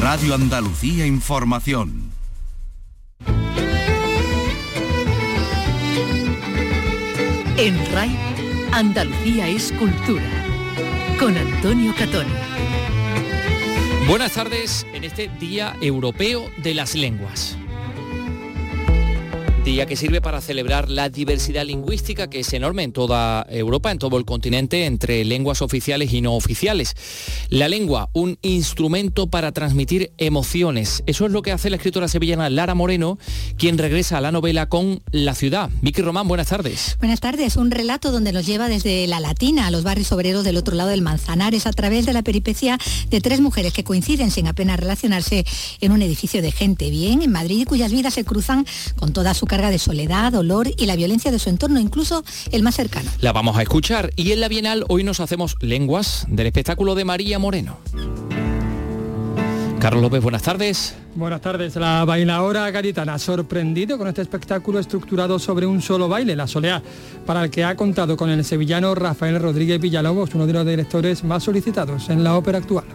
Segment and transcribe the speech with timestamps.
[0.00, 2.10] Radio Andalucía Información.
[7.56, 8.16] En RAI,
[8.72, 10.24] Andalucía es cultura.
[11.18, 12.32] Con Antonio Catoni.
[14.08, 17.56] Buenas tardes en este Día Europeo de las Lenguas
[19.64, 23.98] día que sirve para celebrar la diversidad lingüística que es enorme en toda Europa, en
[23.98, 26.94] todo el continente, entre lenguas oficiales y no oficiales.
[27.48, 31.02] La lengua, un instrumento para transmitir emociones.
[31.06, 33.18] Eso es lo que hace la escritora sevillana Lara Moreno,
[33.56, 35.70] quien regresa a la novela con La ciudad.
[35.80, 36.98] Vicky Román, buenas tardes.
[36.98, 37.56] Buenas tardes.
[37.56, 40.90] Un relato donde nos lleva desde la Latina a los barrios obreros del otro lado
[40.90, 42.78] del Manzanares a través de la peripecia
[43.08, 45.46] de tres mujeres que coinciden sin apenas relacionarse
[45.80, 49.32] en un edificio de gente bien en Madrid y cuyas vidas se cruzan con toda
[49.32, 53.08] su carga de soledad, dolor y la violencia de su entorno, incluso el más cercano.
[53.20, 57.04] La vamos a escuchar y en la Bienal hoy nos hacemos lenguas del espectáculo de
[57.04, 57.78] María Moreno.
[59.78, 60.96] Carlos López, buenas tardes.
[61.14, 61.76] Buenas tardes.
[61.76, 66.82] La bailadora gaditana ha sorprendido con este espectáculo estructurado sobre un solo baile, la soleá,
[67.24, 71.22] para el que ha contado con el sevillano Rafael Rodríguez Villalobos, uno de los directores
[71.22, 72.86] más solicitados en la ópera actual.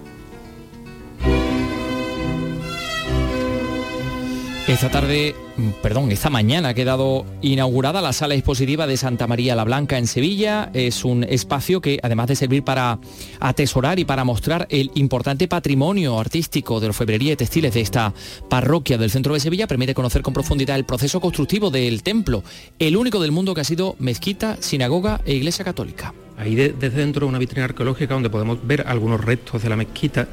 [4.68, 5.36] Esta tarde,
[5.82, 10.08] perdón, esta mañana ha quedado inaugurada la sala expositiva de Santa María la Blanca en
[10.08, 10.70] Sevilla.
[10.74, 13.00] Es un espacio que, además de servir para
[13.40, 18.14] atesorar y para mostrar el importante patrimonio artístico de orfebrería y textiles de esta
[18.50, 22.44] parroquia del centro de Sevilla, permite conocer con profundidad el proceso constructivo del templo,
[22.80, 26.14] el único del mundo que ha sido mezquita, sinagoga e iglesia católica.
[26.40, 30.26] Ahí desde dentro una vitrina arqueológica donde podemos ver algunos restos de la mezquita,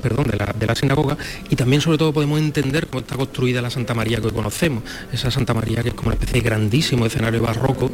[0.00, 1.16] perdón, de la, de la, sinagoga
[1.50, 4.67] y también sobre todo podemos entender cómo está construida la Santa María que conocemos.
[5.12, 7.90] Esa Santa María que es como una especie de grandísimo escenario barroco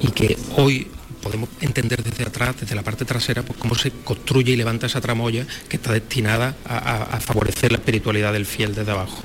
[0.00, 0.88] y que hoy
[1.22, 5.00] podemos entender desde atrás, desde la parte trasera, pues cómo se construye y levanta esa
[5.00, 9.22] tramoya que está destinada a favorecer la espiritualidad del fiel desde abajo.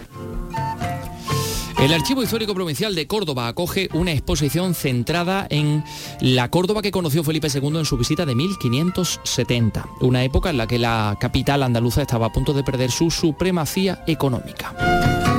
[1.84, 5.84] El Archivo Histórico Provincial de Córdoba acoge una exposición centrada en
[6.22, 10.66] la Córdoba que conoció Felipe II en su visita de 1570, una época en la
[10.66, 15.33] que la capital andaluza estaba a punto de perder su supremacía económica.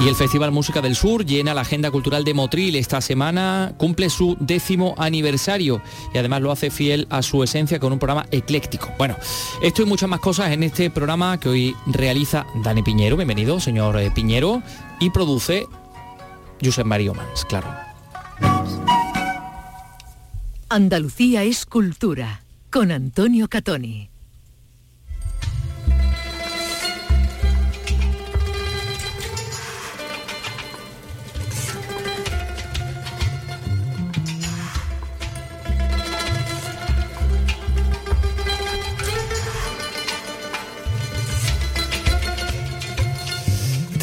[0.00, 2.74] Y el Festival Música del Sur llena la agenda cultural de Motril.
[2.76, 5.82] Esta semana cumple su décimo aniversario
[6.14, 8.90] y además lo hace fiel a su esencia con un programa ecléctico.
[8.96, 9.16] Bueno,
[9.60, 13.16] esto y muchas más cosas en este programa que hoy realiza Dani Piñero.
[13.16, 14.62] Bienvenido, señor eh, Piñero.
[15.00, 15.66] Y produce
[16.64, 17.68] Josep Mario Mans, claro.
[20.70, 24.09] Andalucía es cultura con Antonio Catoni.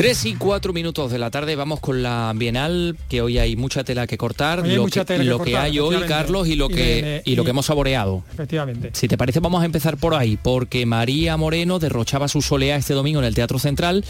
[0.08, 3.84] Tres y cuatro minutos de la tarde vamos con la Bienal, que hoy hay mucha
[3.84, 5.98] tela que cortar, Hoy lo, que, tela que lo que cortar, hay hoy.
[6.08, 8.24] Carlos, y lo Y que, de- y lo que hemos saboreado.
[8.32, 8.92] Efectivamente.
[8.94, 12.94] Si te parece, vamos a empezar por ahí, porque María Moreno derrochaba su solea este
[12.94, 14.06] domingo en el Teatro Central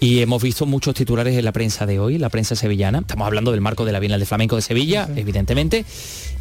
[0.00, 2.98] y hemos visto muchos titulares en la prensa de hoy, la prensa sevillana.
[2.98, 5.86] Estamos hablando del marco de la Bienal de Flamenco de Sevilla, evidentemente,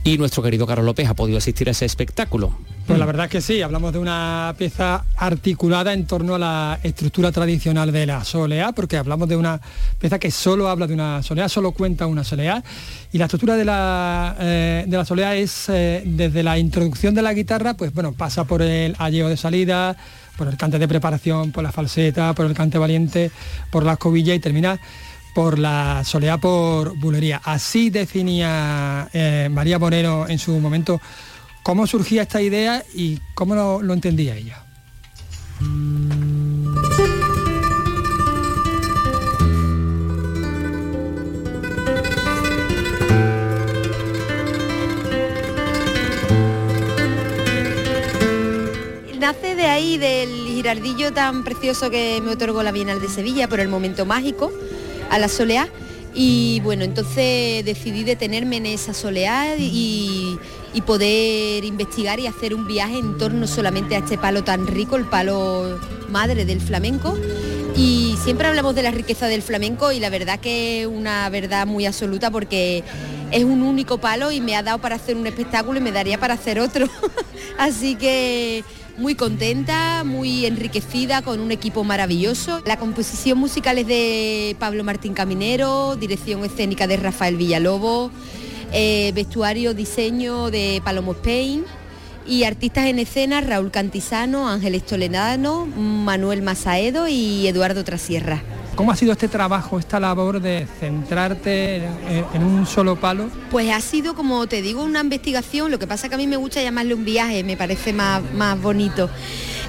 [0.04, 2.58] y nuestro querido Carlos López ha podido asistir a ese espectáculo.
[2.88, 6.80] Pues la verdad es que sí, hablamos de una pieza articulada en torno a la
[6.84, 9.62] estructura tradicional de la soleá, porque hablamos de una
[10.00, 12.64] pieza que solo habla de una soleá, solo cuenta una soleá,
[13.12, 17.22] y la estructura de la, eh, de la soleá es eh, desde la introducción de
[17.22, 19.96] la guitarra, pues bueno, pasa por el alleo de salida,
[20.36, 23.30] por el cante de preparación, por la falseta, por el cante valiente,
[23.70, 24.80] por la escobilla y termina
[25.36, 27.40] por la soleá por bulería.
[27.44, 31.00] Así definía eh, María Moreno en su momento
[31.62, 34.64] cómo surgía esta idea y cómo lo, lo entendía ella.
[49.22, 53.60] Nace de ahí, del girardillo tan precioso que me otorgó la Bienal de Sevilla por
[53.60, 54.52] el momento mágico,
[55.12, 55.70] a la soleá.
[56.16, 60.40] Y bueno, entonces decidí detenerme en esa soleá y,
[60.74, 64.96] y poder investigar y hacer un viaje en torno solamente a este palo tan rico,
[64.96, 65.80] el palo
[66.10, 67.16] madre del flamenco.
[67.78, 71.68] Y siempre hablamos de la riqueza del flamenco y la verdad que es una verdad
[71.68, 72.84] muy absoluta porque
[73.30, 76.20] es un único palo y me ha dado para hacer un espectáculo y me daría
[76.20, 76.90] para hacer otro.
[77.60, 78.64] Así que
[78.98, 82.62] muy contenta, muy enriquecida con un equipo maravilloso.
[82.66, 88.12] La composición musical es de Pablo Martín Caminero, dirección escénica de Rafael Villalobos,
[88.74, 91.66] eh, vestuario, diseño de Palomo Spain
[92.28, 98.44] y artistas en escena Raúl Cantizano, Ángeles Toledano, Manuel Masaedo y Eduardo Trasierra.
[98.82, 101.86] ¿Cómo ha sido este trabajo, esta labor de centrarte
[102.34, 103.30] en, un solo palo?
[103.52, 106.36] Pues ha sido, como te digo, una investigación, lo que pasa que a mí me
[106.36, 109.08] gusta llamarle un viaje, me parece más, más bonito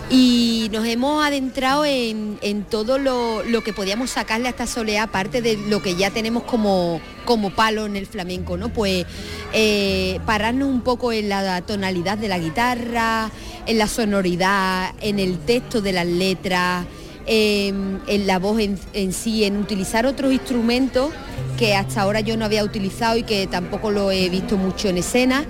[0.08, 2.38] y nos hemos adentrado en,
[2.70, 7.00] todo lo, que podíamos sacarle a esta soleá, aparte de lo que ya tenemos como,
[7.26, 8.70] como palo en el flamenco, ¿no?
[8.70, 9.04] Pues
[9.52, 13.30] eh, pararnos un poco en la tonalidad de la guitarra,
[13.66, 16.86] en la sonoridad, en el texto de las letras,
[17.26, 21.10] en, la voz en, en sí, en utilizar otros instrumentos
[21.58, 24.98] que hasta ahora yo no había utilizado y que tampoco lo he visto mucho en
[24.98, 25.46] escena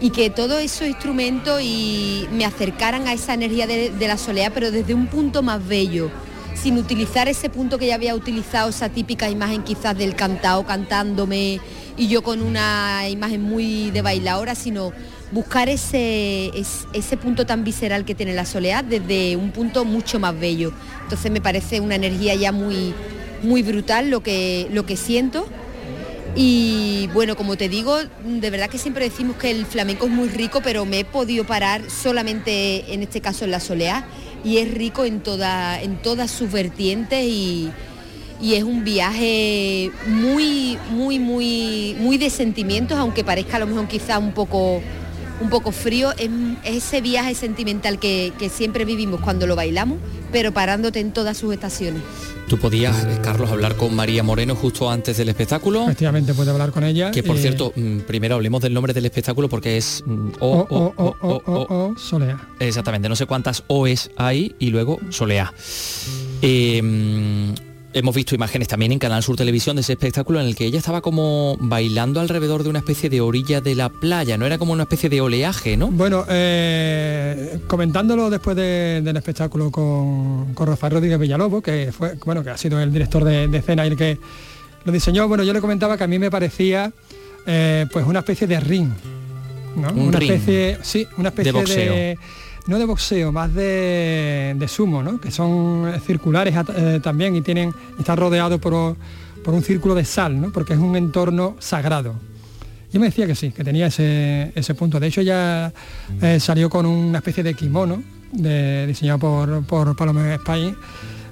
[0.00, 4.70] y que todos esos instrumentos y me acercaran a esa energía de, la soleá, pero
[4.70, 6.10] desde un punto más bello,
[6.54, 11.60] sin utilizar ese punto que ya había utilizado, esa típica imagen quizás del cantao cantándome
[11.96, 14.92] y yo con una imagen muy de bailadora, sino
[15.32, 16.50] buscar ese,
[16.92, 20.72] ese, punto tan visceral que tiene la soleá desde un punto mucho más bello.
[21.02, 22.94] Entonces me parece una energía ya muy,
[23.42, 25.46] muy brutal lo que, lo que siento
[26.36, 30.28] y bueno, como te digo, de verdad que siempre decimos que el flamenco es muy
[30.28, 34.06] rico, pero me he podido parar solamente en este caso en la soleá
[34.44, 37.70] y es rico en, toda, en todas sus vertientes y,
[38.42, 44.18] es un viaje muy, muy, muy, muy de sentimientos, aunque parezca a lo mejor quizá
[44.18, 44.80] un poco,
[45.40, 46.30] un poco frío, es,
[46.64, 49.98] ese viaje sentimental que, que siempre vivimos cuando lo bailamos,
[50.32, 52.02] pero parándote en todas sus estaciones.
[52.50, 55.84] Tú podías, eh, Carlos, hablar con María Moreno justo antes del espectáculo.
[55.84, 57.12] Efectivamente, puede hablar con ella.
[57.12, 60.92] Que por cierto, mm, primero hablemos del nombre del espectáculo porque es mm, O, O,
[60.96, 62.48] O, O, O, Solea.
[62.58, 65.54] Exactamente, no sé cuántas O's hay y luego Solea.
[66.42, 67.54] Eh,
[67.92, 70.78] hemos visto imágenes también en Canal Sur Televisión de ese espectáculo en el que ella
[70.78, 74.72] estaba como bailando alrededor de una especie de orilla de la playa, no era como
[74.72, 75.88] una especie de oleaje, ¿no?
[75.88, 82.50] Bueno, eh, comentándolo después del espectáculo con, con Rafael Rodríguez Villalobos, que fue, bueno, que
[82.50, 84.18] ha sido el director de, escena y el que
[84.84, 86.92] lo diseñó, bueno, yo le comentaba que a mí me parecía
[87.46, 88.90] eh, pues una especie de ring,
[89.76, 89.92] ¿no?
[89.92, 92.18] una especie, sí, una especie de
[92.70, 95.20] no de boxeo, más de, sumo, ¿no?
[95.20, 98.96] que son circulares eh, también y tienen, está rodeado por,
[99.44, 100.52] un círculo de sal, ¿no?
[100.52, 102.14] porque es un entorno sagrado.
[102.92, 105.00] Yo me decía que sí, que tenía ese, punto.
[105.00, 105.72] De hecho ya
[106.22, 110.76] eh, salió con una especie de kimono de, diseñado por, por Paloma Spain,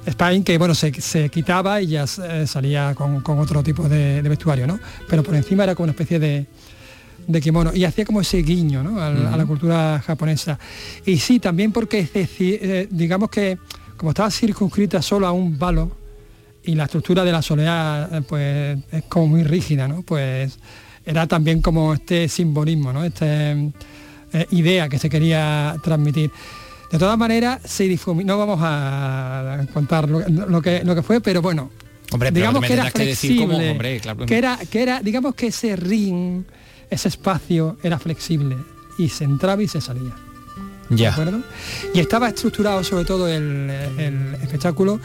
[0.07, 0.91] Spain que bueno, se,
[1.31, 4.81] quitaba y ya eh, salía con, otro tipo de, de, vestuario, ¿no?
[5.09, 6.47] Pero por encima era como una especie de,
[7.29, 10.59] de kimono y hacía como ese guiño a, la cultura japonesa.
[11.05, 13.59] Y sí, también porque decir, eh, digamos que
[13.97, 15.93] como estaba circunscrita solo a un palo
[16.65, 20.03] y la estructura de la soledad eh, pues es como muy rígida, ¿no?
[20.03, 20.59] Pues
[21.05, 23.05] era también como este simbolismo, ¿no?
[23.05, 26.31] Esta eh, idea que se quería transmitir.
[26.91, 31.43] De todas maneras, se difuminó, no vamos a contar lo, que, lo que fue, pero
[31.43, 31.71] bueno,
[32.33, 33.77] digamos que era flexible,
[34.27, 36.45] que, era, que era, digamos que ese ring
[36.91, 38.57] ese espacio era flexible
[38.97, 40.15] y se entraba y se salía.
[40.91, 41.13] Ya.
[41.13, 41.43] acuerdo?
[41.93, 43.71] Y estaba estructurado sobre todo el,
[44.43, 45.01] espectáculo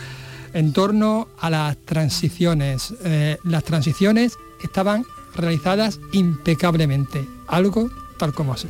[0.53, 2.93] en torno a las transiciones.
[3.03, 8.69] Eh, las transiciones estaban realizadas impecablemente, algo tal como así.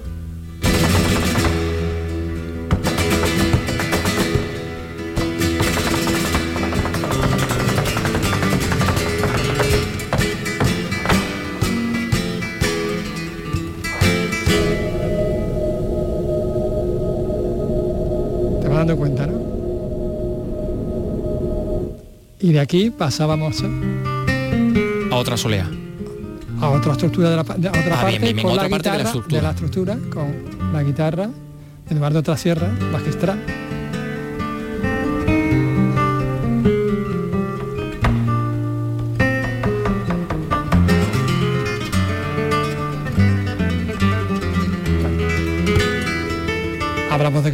[22.44, 23.64] Y de aquí pasábamos
[25.10, 25.72] a otra solea.
[26.60, 28.98] A otra estructura de la otra ah, parte, con la guitarra,
[29.30, 31.30] de, la estructura, con la guitarra,
[31.90, 33.63] Eduardo Trasierra, magistral.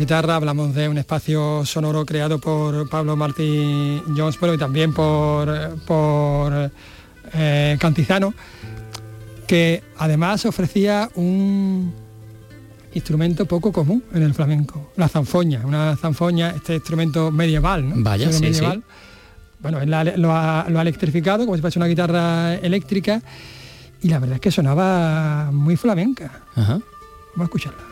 [0.10, 5.78] Guitarra, hablamos de un espacio sonoro creado por Pablo Martín Jones, bueno, y también por,
[5.86, 6.72] por
[7.34, 8.34] eh, Cantizano,
[9.46, 11.94] que además ofrecía un
[12.96, 17.96] instrumento poco común en el flamenco, la zanfoña, una zanfoña, este instrumento medieval, ¿no?
[17.98, 18.82] Vaya, sí, medieval.
[19.60, 19.96] Bueno, él lo,
[20.34, 23.22] ha, lo, ha, electrificado como si fuese una guitarra eléctrica
[24.02, 26.32] y la verdad es que sonaba muy flamenca.
[26.56, 26.80] Ajá.
[27.36, 27.89] Vamos a escucharla.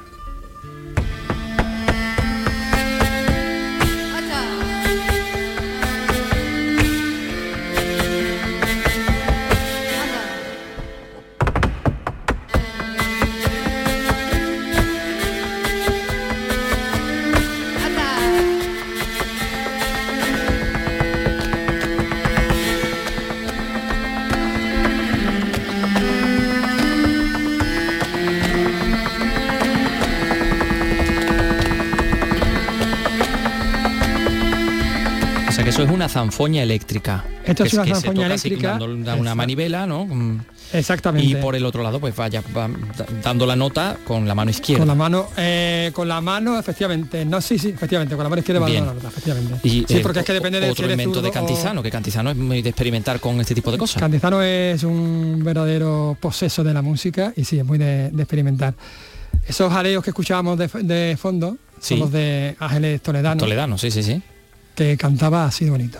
[36.17, 37.23] Zanfoña eléctrica.
[37.45, 38.77] Esto es una zanfoña eléctrica.
[38.79, 40.07] Dando una manivela, ¿no?
[40.73, 41.29] Exactamente.
[41.29, 42.69] Y por el otro lado, pues vaya va
[43.23, 44.81] dando la nota con la mano izquierda.
[44.81, 47.23] Con la mano, eh, con la mano, efectivamente.
[47.23, 49.59] No, sí, sí, efectivamente, con la mano izquierda va dando la nota, efectivamente.
[49.63, 52.61] Y, sí, porque es que depende de otro elemento de Cantizano, que Cantizano es muy
[52.61, 54.01] de experimentar con este tipo de cosas.
[54.01, 58.73] Cantizano es un verdadero poseso de la música y sí, es muy de, de experimentar.
[59.47, 61.89] Esos jaleos que escuchábamos de, de fondo Sí.
[61.93, 64.19] son los de Ángeles Toledano, Toledano, sí, sí, sí.
[64.75, 65.99] que cantaba así bonito.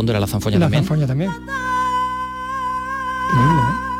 [0.00, 0.82] fondo era la zanfoña la también.
[0.82, 1.30] zanfoña también.
[3.30, 3.90] Increíble, ¿eh?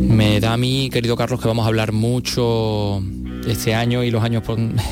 [0.00, 3.02] Me da a mí, querido Carlos, que vamos a hablar mucho
[3.50, 4.42] este año y los años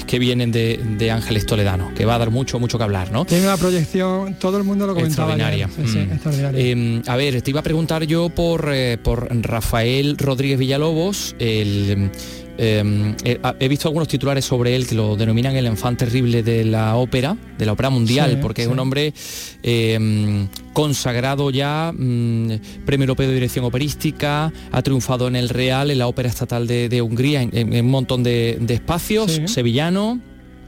[0.07, 3.25] que vienen de, de Ángeles Toledano, que va a dar mucho, mucho que hablar, ¿no?
[3.25, 5.33] Tiene una proyección, todo el mundo lo comentaba.
[5.35, 5.69] Extraordinaria.
[5.87, 6.13] sí, Mm.
[6.13, 6.61] extraordinaria.
[6.61, 11.35] Eh, a ver, te iba a preguntar yo por, eh, por Rafael Rodríguez Villalobos.
[11.39, 12.11] El,
[12.59, 16.65] eh, eh, he visto algunos titulares sobre él que lo denominan el enfant terrible de
[16.65, 19.15] la ópera, de la ópera mundial, Sí, porque es un hombre
[19.63, 25.99] eh, consagrado ya, mm, premio europeo de dirección operística, ha triunfado en el Real, en
[25.99, 29.49] la ópera estatal de, de Hungría, en, en un montón de, de espacios, Sí.
[29.49, 30.21] sevillano.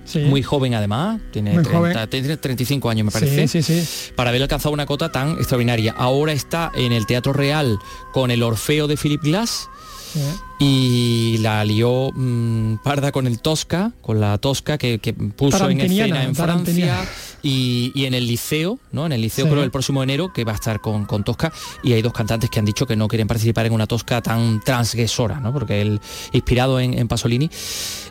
[0.04, 0.18] Sí.
[0.20, 2.08] Muy joven además, tiene, Muy 30 joven.
[2.10, 4.10] tiene 35 años me parece sí, sí.
[4.16, 5.92] para haber alcanzado una cota tan extraordinaria.
[5.96, 7.78] Ahora está en el Teatro Real
[8.12, 9.68] con el Orfeo de Philip Glass
[10.12, 10.20] sí.
[10.58, 15.80] y la lió mm, parda con el Tosca, con la Tosca que, que puso en
[15.80, 16.34] escena en.
[16.34, 17.04] Francia
[17.42, 19.06] y, y en el liceo, ¿no?
[19.06, 19.50] En el liceo Sí.
[19.50, 21.52] creo el próximo enero que va a estar con, con Tosca
[21.82, 24.60] y hay dos cantantes que han dicho que no quieren participar en una Tosca tan
[24.60, 25.52] transgresora, ¿no?
[25.52, 26.00] Porque él,
[26.32, 27.48] inspirado en, en Pasolini,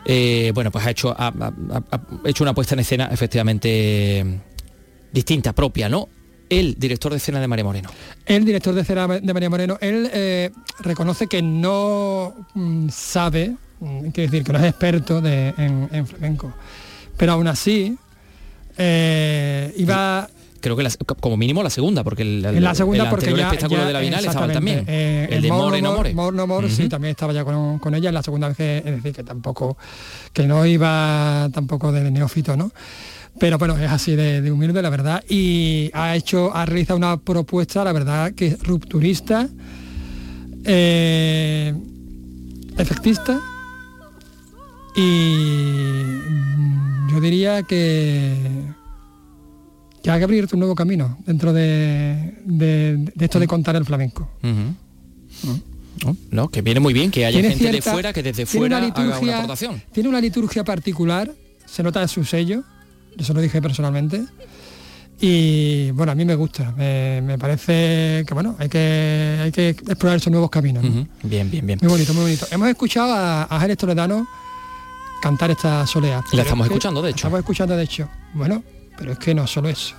[0.04, 4.40] eh, bueno, pues ha hecho, ha- ha- ha- ha hecho una puesta en escena efectivamente
[5.12, 6.08] distinta, propia, ¿no?
[6.50, 7.88] El director de escena de María Moreno.
[8.26, 14.08] El director de escena de María Moreno, él eh, reconoce que no mm, sabe, mm,
[14.10, 16.52] quiere decir que no es experto de- en, en flamenco,
[17.16, 17.96] pero aún así
[18.76, 20.28] eh, iba
[20.62, 20.90] Creo que la-
[21.20, 23.92] como mínimo la segunda, porque el, el- la segunda el porque ya, espectáculo ya- de
[23.94, 24.94] la Bienal estaba él exactamente, también.
[24.94, 26.12] eh, el de More no More.
[26.14, 28.78] More no More, sí, también estaba ya con, con ella en la segunda vez, que-
[28.78, 29.78] es decir, que tampoco,
[30.34, 32.72] que no iba tampoco de neófito, ¿no?
[33.38, 37.16] Pero bueno, es así de, de humilde, la verdad, y ha hecho, ha realizado una
[37.16, 39.48] propuesta, la verdad, que es rupturista,
[40.64, 41.72] eh,
[42.76, 43.40] efectista,
[44.94, 46.18] y
[47.10, 48.34] yo diría que
[50.02, 53.84] que hay que abrirte un nuevo camino dentro de, de- de esto de contar el
[53.84, 54.30] flamenco.
[54.42, 55.60] Ujú.
[56.06, 58.78] No, no, que viene muy bien que haya Tiene gente de fuera que desde fuera
[58.78, 59.82] una haga una liturgia- aportación.
[59.92, 61.30] Tiene una liturgia particular,
[61.66, 62.64] se nota en su sello,
[63.16, 64.24] yo se lo dije personalmente,
[65.22, 69.68] Y bueno, a mí me gusta, me, me parece que bueno, hay que, hay que
[69.70, 70.82] explorar esos nuevos caminos.
[71.22, 71.78] Bien, bien, bien.
[71.82, 72.46] Muy bonito, muy bonito.
[72.50, 74.26] Hemos escuchado a, a Ángeles Toledano
[75.20, 76.22] cantar esta soleá.
[76.30, 77.18] Pero estamos es que- escuchando, de la hecho.
[77.18, 78.08] Estamos escuchando, de hecho.
[78.32, 78.62] Bueno,
[78.96, 79.94] pero es que no solo eso.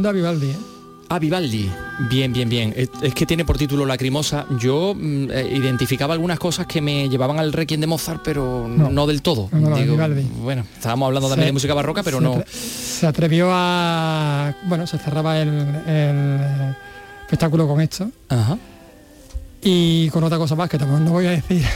[0.00, 0.56] Está A a Vivaldi, ¿eh?
[1.12, 1.68] Ah, Vivaldi.
[2.08, 2.72] Bien, bien, bien.
[2.76, 4.46] Es, que tiene por título Lacrimosa.
[4.60, 8.90] Yo mm, eh, identificaba algunas cosas que me llevaban al Requiem de Mozart, pero no,
[8.90, 9.06] No.
[9.08, 9.48] del todo.
[9.52, 10.22] No, no, Vivaldi.
[10.40, 12.44] bueno, estábamos hablando también Se- de música barroca, pero se no.
[12.50, 14.54] Se atrevió a...
[14.66, 16.40] Bueno, se cerraba el, el
[17.22, 18.08] espectáculo con esto.
[18.28, 18.56] Ajá.
[19.62, 21.64] Y con otra cosa más que tampoco no voy a decir.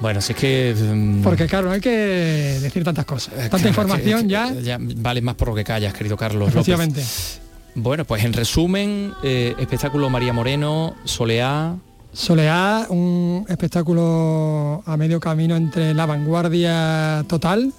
[0.00, 0.74] Bueno, si es que.
[0.78, 3.32] mm, Porque claro, no hay que decir tantas cosas.
[3.34, 4.28] eh, Tanta claro, información que-
[4.62, 4.78] ya.
[4.78, 6.54] que vale más por lo que callas, querido Carlos.
[6.54, 7.40] López.
[7.74, 11.76] Bueno, pues en resumen, eh, espectáculo María Moreno, Soleá.
[12.12, 17.72] Soleá, un espectáculo a medio camino entre la vanguardia total,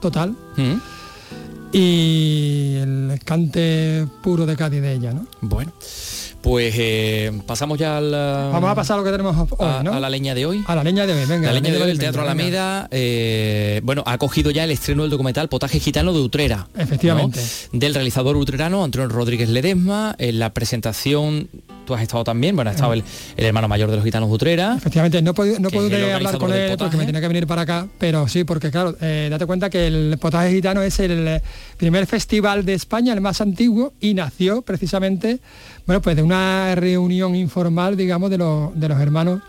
[0.00, 0.74] total, ¿Mm?
[1.72, 5.26] y el cante puro de Cádiz de ella, ¿no?
[5.40, 5.72] Bueno,
[6.42, 9.92] pues eh, pasamos ya al, Vamos a pasar a lo que tenemos hoy, a, ¿no?
[9.92, 10.64] a la leña de hoy.
[10.66, 11.48] A la leña de hoy, venga.
[11.48, 12.32] la leña de hoy, el Teatro venga.
[12.32, 16.68] Alameda, eh, bueno, ha cogido ya el estreno del documental Potaje Gitano de Utrera.
[16.74, 16.80] ¿no?
[16.82, 17.40] Efectivamente.
[17.72, 20.14] Del realizador utrerano Antonio Rodríguez Ledesma.
[20.18, 21.48] En la presentación,
[21.86, 23.02] tú has estado también, bueno, ha estado el,
[23.36, 24.74] el hermano mayor de los gitanos Utrera.
[24.76, 25.68] Efectivamente, no, puedo- no
[26.14, 29.28] hablar con él porque me tenía que venir para acá, pero sí, porque claro, eh,
[29.30, 31.40] date cuenta que el potaje gitano es el
[31.76, 35.40] primer festival de España, el más antiguo, y nació precisamente,
[35.90, 39.40] bueno, pues de una reunión informal, digamos, de los, de los hermanos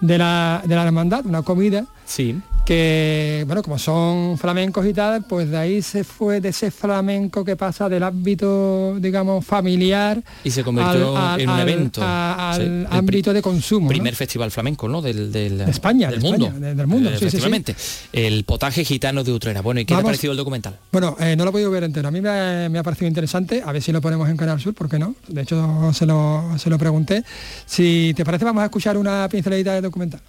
[0.00, 2.42] de la, de la hermandad, una comida Sí.
[2.64, 7.44] Que, bueno, como son flamencos y tal, pues de ahí se fue de ese flamenco
[7.44, 12.00] que pasa del ámbito, digamos, familiar Y se convirtió al- al- en un evento.
[12.02, 13.84] al ámbito de consumo.
[13.86, 13.88] ¿no?
[13.88, 15.02] Primer festival flamenco, ¿no?
[15.02, 16.46] Del, del- De España, del de mundo.
[16.46, 17.26] España, de- del mundo, sí, sí, sí.
[17.26, 17.76] efectivamente.
[18.12, 19.60] El potaje gitano de Utrera.
[19.60, 20.78] Bueno, ¿y qué te ha Vamos- parecido el documental?
[20.90, 22.08] Bueno, eh, no lo he podido ver entero.
[22.08, 23.62] A mí me ha, me ha parecido interesante.
[23.64, 25.14] A ver si lo ponemos en Canal Sur, ¿por qué no?
[25.28, 27.24] De hecho, se lo, se lo pregunté.
[27.66, 30.20] Si te parece, vamos a escuchar una pinceladita de documental.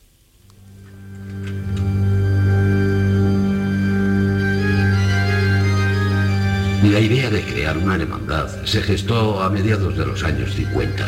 [6.91, 11.03] La idea de crear una hermandad se gestó a mediados de los años 50.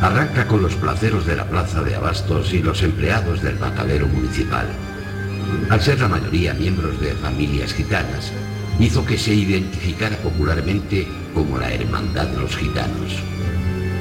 [0.00, 4.66] Arranca con los placeros de la plaza de Abastos y los empleados del batalero municipal.
[5.68, 8.32] Al ser la mayoría miembros de familias gitanas,
[8.80, 13.12] hizo que se identificara popularmente como la Hermandad de los Gitanos.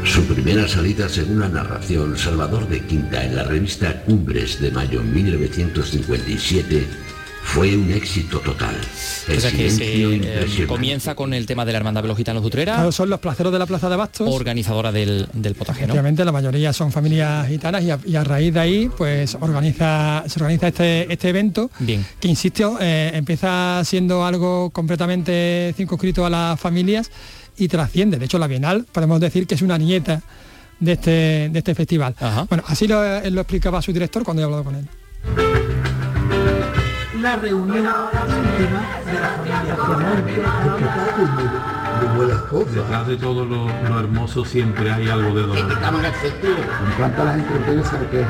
[0.06, 5.02] Su primera salida, según la narración, Salvador de Quinta en la revista Cumbres de mayo
[5.02, 6.88] de 1957,
[7.54, 8.76] fue un éxito total.
[9.28, 10.68] El O sea que se, eh, impresionante.
[10.68, 13.20] comienza con el tema de la Hermandad de los Gitanos de Utrera, Claro, son los
[13.20, 14.28] placeros de la Plaza de Bastos.
[14.32, 15.86] organizadora del, del potaje, ¿no?
[15.86, 20.24] Efectivamente, la mayoría son familias gitanas y a, y a raíz de ahí pues organiza,
[20.28, 22.06] se organiza este, este evento Bien.
[22.20, 27.10] que, insisto, eh, empieza siendo algo completamente circunscrito a las familias
[27.58, 28.18] y trasciende.
[28.18, 30.22] De hecho, la Bienal podemos decir que es una nieta
[30.80, 32.14] de este, de este festival.
[32.20, 32.46] Ajá.
[32.50, 34.88] Bueno, así lo, él lo explicaba su director cuando he hablado con él.
[37.22, 40.52] La reunión íntima de la familia flamenca.
[42.74, 45.58] Detrás de todo lo, lo hermoso siempre hay algo de dolor.
[45.58, 45.68] En
[46.98, 48.26] cuanto a las entrevistas que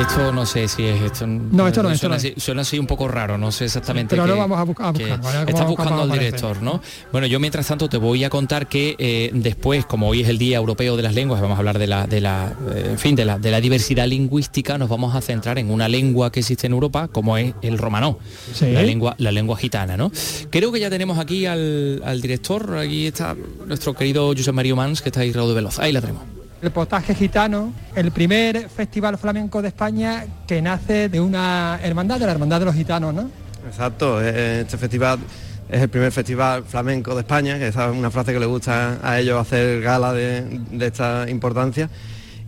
[0.00, 1.26] Esto no sé si es esto.
[1.26, 4.10] No, esto no, esto suena, no así, suena así un poco raro, no sé exactamente.
[4.10, 5.14] pero qué- lo vamos a buscar, ¿vale?
[5.14, 6.80] Está Cómo- buscando al director, ¿no?
[7.10, 10.36] Bueno, yo mientras tanto te voy a contar que eh, después, como hoy es el
[10.38, 13.16] Día Europeo de las Lenguas, vamos a hablar de la, de la, eh, en fin,
[13.16, 16.66] de la, de la diversidad lingüística, nos vamos a centrar en una lengua que existe
[16.66, 18.18] en Europa, como es el romanó,
[18.52, 18.70] Sí.
[18.70, 20.12] la lengua, la lengua gitana, ¿no?
[20.50, 23.34] Creo que ya tenemos aquí al, al director, aquí está
[23.66, 25.78] nuestro querido Josep Mario Mans, que está ahí de Veloz.
[25.78, 26.22] Ahí la tenemos.
[26.60, 32.26] El potaje gitano, el primer festival flamenco de España que nace de una hermandad, de
[32.26, 33.30] la hermandad de los gitanos, ¿no?
[33.66, 35.20] Exacto, eh, este festival
[35.68, 39.20] es el primer festival flamenco de España, que es una frase que le gusta a
[39.20, 41.88] ellos hacer gala de esta importancia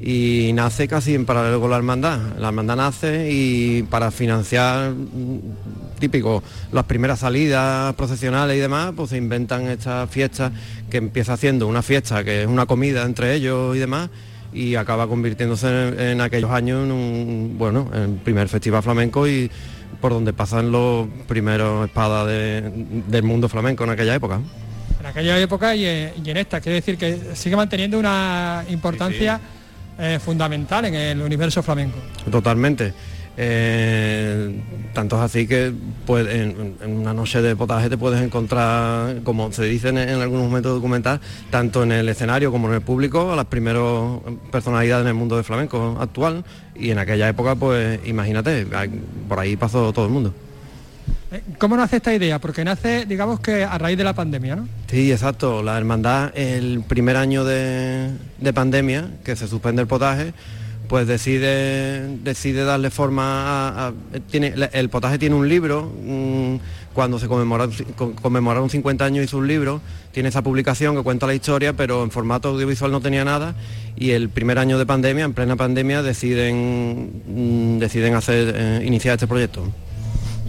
[0.01, 2.19] y nace casi en paralelo con la hermandad.
[2.39, 9.11] La hermandad nace y para financiar mm, típico las primeras salidas procesionales y demás, pues
[9.11, 10.53] se inventan estas fiestas
[10.89, 14.09] que empieza haciendo una fiesta que es una comida entre ellos y demás
[14.53, 19.29] y acaba convirtiéndose en, en aquellos años en un bueno, en el primer festival flamenco
[19.29, 19.51] y
[20.01, 22.63] por donde pasan los primeros espadas de-
[23.07, 24.41] del mundo flamenco en aquella época.
[24.99, 29.39] En aquella época y, y en esta, quiere decir que sigue manteniendo una importancia
[30.21, 31.99] fundamental en el universo flamenco.
[32.31, 32.93] Totalmente.
[33.43, 34.61] Eh,
[34.93, 35.73] tanto es así que
[36.05, 40.75] pues, en, una noche de potaje te puedes encontrar, como se dice en, algunos momentos
[40.75, 43.83] documentales, tanto en el escenario como en el público, a las primeras
[44.51, 46.45] personalidades en el mundo del flamenco actual.
[46.75, 48.67] Y en aquella época, pues imagínate,
[49.27, 50.35] por ahí pasó todo el mundo.
[51.33, 52.39] Eh, ¿Cómo nace esta idea?
[52.41, 54.69] Porque nace, digamos que a raíz de la pandemia, ¿no?
[54.89, 55.63] Sí, exacto.
[55.63, 60.33] La hermandad, el primer año de, de pandemia, que se suspende el potaje,
[60.89, 63.93] pues decide, decide darle forma a...
[64.29, 65.89] tiene, el potaje tiene un libro,
[66.93, 71.29] cuando se conmemoraron, co- conmemoraron 50 años hizo un libro, tiene esa publicación que cuenta
[71.29, 73.55] la historia, pero en formato audiovisual no tenía nada,
[73.97, 79.15] y el primer año de pandemia, en plena pandemia, deciden, mm, deciden hacer, eh, iniciar
[79.15, 79.63] este proyecto.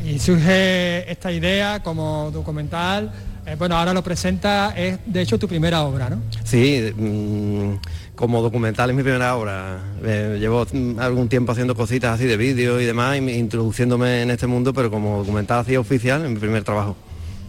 [0.03, 3.11] Y surge esta idea como documental.
[3.45, 6.17] eh, bueno, ahora lo presenta, es de hecho tu primera obra, ¿no?
[6.43, 7.75] Sí, mm,
[8.15, 9.79] como documental es mi primera obra.
[10.03, 14.31] Eh, llevo mm, algún tiempo haciendo cositas así de vídeo y demás, y introduciéndome en
[14.31, 16.95] este mundo, pero como documental así oficial, en mi primer trabajo.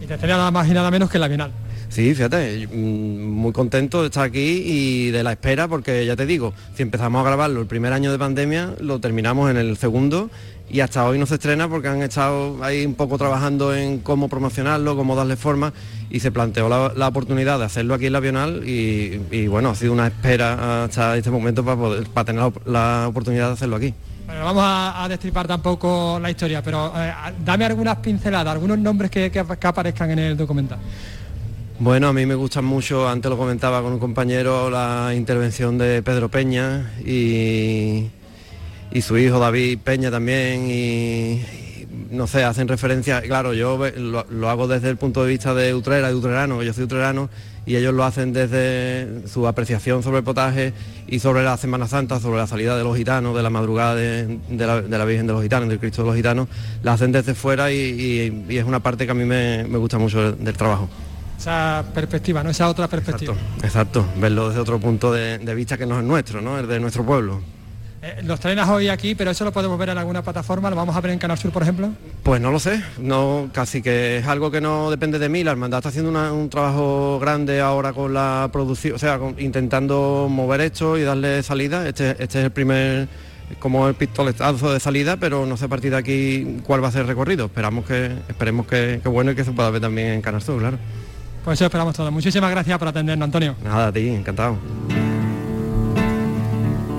[0.01, 1.51] Y te tenía nada más y nada menos que la Bienal.
[1.89, 6.25] Sí, fíjate, mm, muy contento de estar aquí y de la espera, porque ya te
[6.25, 10.31] digo, si empezamos a grabarlo el primer año de pandemia, lo terminamos en el segundo
[10.73, 14.27] y hasta hoy no se estrena porque han estado ahí un poco trabajando en cómo
[14.27, 15.71] promocionarlo, cómo darle forma
[16.09, 19.69] y se planteó la, la oportunidad de hacerlo aquí en la Bienal y, y, bueno,
[19.69, 23.53] ha sido una espera hasta este momento para, poder, para tener la, la oportunidad de
[23.53, 23.93] hacerlo aquí.
[24.25, 27.13] Bueno, vamos a, a destripar tampoco la historia, pero eh,
[27.45, 30.79] dame algunas pinceladas, algunos nombres que, que- que aparezcan en el documental.
[31.79, 36.01] Bueno, a mí me gustan mucho, antes lo comentaba con un compañero, la intervención de
[36.01, 38.07] Pedro Peña y,
[38.93, 40.73] y su hijo David Peña también y,
[41.41, 45.53] y, no sé, hacen referencia, claro, yo lo, lo hago desde el punto de vista
[45.53, 47.29] de Utrera, de Utrerano, yo soy utrerano
[47.65, 50.73] y ellos lo hacen desde su apreciación sobre el potaje
[51.07, 54.37] y sobre la Semana Santa, sobre la salida de los gitanos, de la madrugada de,
[54.49, 56.47] de la, de la Virgen de los Gitanos, del Cristo de los Gitanos,
[56.83, 59.77] la hacen desde fuera y, y- y es una parte que a mí me, me
[59.77, 60.89] gusta mucho del- del trabajo.
[61.39, 62.49] Esa perspectiva, ¿no?
[62.51, 63.33] Esa otra perspectiva.
[63.63, 66.59] Exacto, verlo desde otro punto de, de vista que no es nuestro, ¿no?
[66.59, 67.41] Es de nuestro pueblo.
[68.05, 70.93] Eh, lo estrenas hoy aquí, pero eso lo podemos ver en alguna plataforma, lo vamos
[70.93, 71.89] a ver en Canal Sur, por ejemplo.
[72.21, 75.41] Pues no lo sé, no, casi que es algo que no depende de mí.
[75.41, 79.39] La hermandad está haciendo una- un trabajo grande ahora con la producción, o sea, con-
[79.39, 81.87] intentando mover esto y darle salida.
[81.87, 83.07] Este, este es el primer,
[83.59, 86.91] como el pistoletazo de salida, pero no sé a partir de aquí cuál va a
[86.91, 87.45] ser el recorrido.
[87.45, 90.59] Esperamos que, esperemos que, que bueno y que se pueda ver también en Canal Sur,
[90.59, 90.77] claro.
[91.45, 92.11] Pues eso esperamos todo.
[92.11, 93.55] Muchísimas gracias por atendernos, Antonio.
[93.63, 94.57] Nada, a ti, encantado.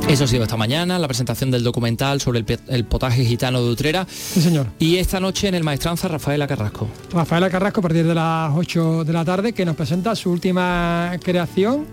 [0.08, 4.06] Eso ha sido esta mañana, la presentación del documental sobre el, potaje gitano de Utrera.
[4.08, 4.66] Sí, señor.
[4.78, 6.86] Y esta noche en el Maestranza, Rafaela Carrasco.
[7.10, 11.12] Rafaela Carrasco a partir de las 8 de la tarde que nos presenta su última
[11.22, 11.86] creación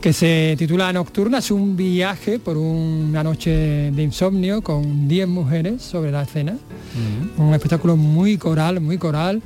[0.00, 1.38] que se titula Nocturna.
[1.38, 6.56] Es un viaje por una noche de insomnio con 10 mujeres sobre la escena.
[7.38, 9.42] Un espectáculo muy coral, muy coral.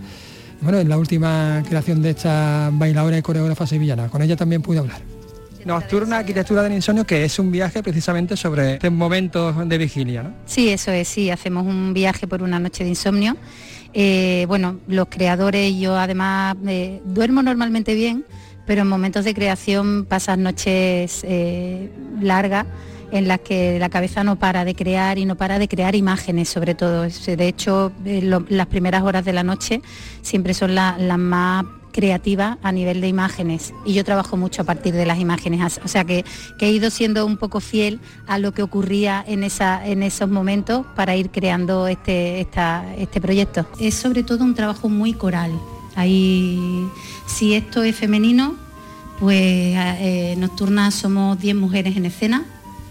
[0.60, 4.08] Bueno, es la última creación de esta bailadora y coreógrafa sevillana.
[4.08, 5.00] Con ella también pude hablar.
[5.64, 10.34] Nocturna, arquitectura del insomnio, que es un viaje precisamente sobre este momentos de vigilia, ¿no?
[10.46, 13.36] Sí, eso es, sí, hacemos un viaje por una noche de insomnio.
[13.94, 18.24] Eh, bueno, los creadores, yo además eh, duermo normalmente bien,
[18.66, 22.66] pero en momentos de creación pasan noches eh, largas
[23.10, 26.48] en las que la cabeza no para de crear y no para de crear imágenes
[26.48, 27.02] sobre todo.
[27.02, 27.92] De hecho,
[28.48, 29.82] las primeras horas de la noche
[30.22, 34.64] siempre son la- las más creativas a nivel de imágenes y yo trabajo mucho a
[34.64, 36.24] partir de las imágenes, o sea que,
[36.58, 40.28] que he ido siendo un poco fiel a lo que ocurría en, esa, en esos
[40.28, 43.66] momentos para ir creando este, este proyecto.
[43.78, 45.52] Es sobre todo un trabajo muy coral.
[45.94, 46.88] Ahí,
[47.26, 48.56] si esto es femenino,
[49.20, 52.44] pues eh, Nocturna somos 10 mujeres en escena,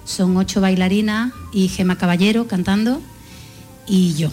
[0.05, 3.01] son 8 bailarinas y Gema Caballero cantando
[3.87, 4.29] y yo.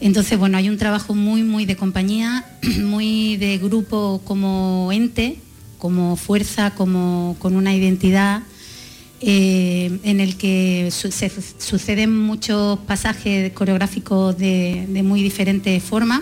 [0.00, 2.44] Entonces, bueno, hay un trabajo muy, muy de compañía,
[2.80, 5.38] muy de grupo como ente,
[5.78, 8.42] como fuerza, como con una identidad
[9.20, 16.20] eh, en el que suceden muchos pasajes coreográficos de, de muy diferentes formas.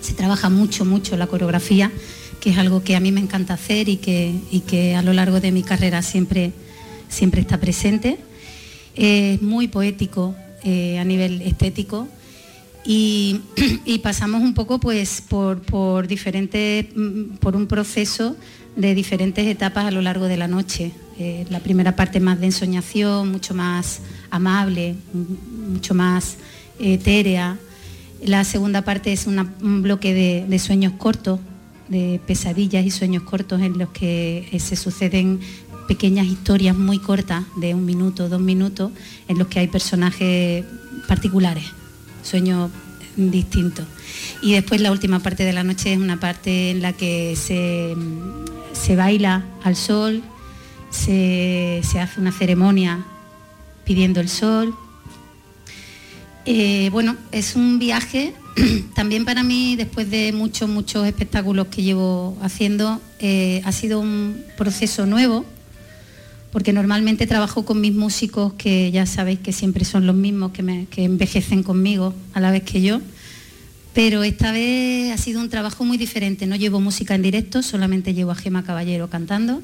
[0.00, 1.92] Se trabaja mucho, mucho la coreografía,
[2.40, 5.12] que es algo que a mí me encanta hacer y que, y que a lo
[5.12, 6.52] largo de mi carrera siempre,
[7.10, 8.18] siempre está presente.
[8.94, 12.08] Es muy poético eh, a nivel estético
[13.84, 18.36] y, pasamos un poco pues por, diferentes mm, por un proceso
[18.76, 20.92] de diferentes etapas a lo largo de la noche.
[21.18, 24.94] Eh, la primera parte más de ensoñación mucho más amable
[25.68, 26.36] mucho más
[26.78, 27.58] etérea.
[28.24, 31.40] La segunda parte es un bloque de, de sueños cortos
[31.88, 35.40] de pesadillas y sueños cortos en los que eh, se suceden
[35.86, 38.90] pequeñas historias muy cortas de un minuto, dos minutos,
[39.28, 40.64] en los que hay personajes
[41.06, 41.64] particulares,
[42.26, 42.70] sueños
[43.16, 43.86] distintos.
[44.42, 47.94] Y después la última parte de la noche es una parte en la que se,
[48.72, 50.22] se baila al sol,
[50.90, 53.04] se, se hace una ceremonia
[53.84, 54.74] pidiendo el sol.
[56.44, 58.34] Eh, bueno, es un viaje
[58.94, 64.44] también para mí, después de muchos, muchos espectáculos que llevo haciendo, eh, ha sido un
[64.56, 65.44] proceso nuevo,
[66.56, 70.62] porque normalmente trabajo con mis músicos que ya sabéis que siempre son los mismos, que,
[70.62, 73.02] me- que envejecen conmigo a la vez que yo.
[73.92, 76.46] Pero esta vez ha sido un trabajo muy diferente.
[76.46, 79.60] No llevo música en directo, solamente llevo a Gema Caballero cantando.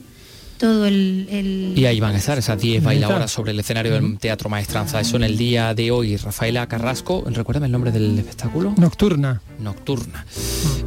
[0.62, 1.27] Todo el...
[1.29, 2.87] el- Y ahí van a estar esas 10 Ahí está.
[2.87, 5.01] bailadoras sobre el escenario del Teatro Maestranza.
[5.01, 6.16] Eso en el día de hoy.
[6.16, 8.72] Rafaela Carrasco, recuérdame el nombre del espectáculo.
[8.79, 9.42] Nocturna.
[9.59, 10.25] Nocturna.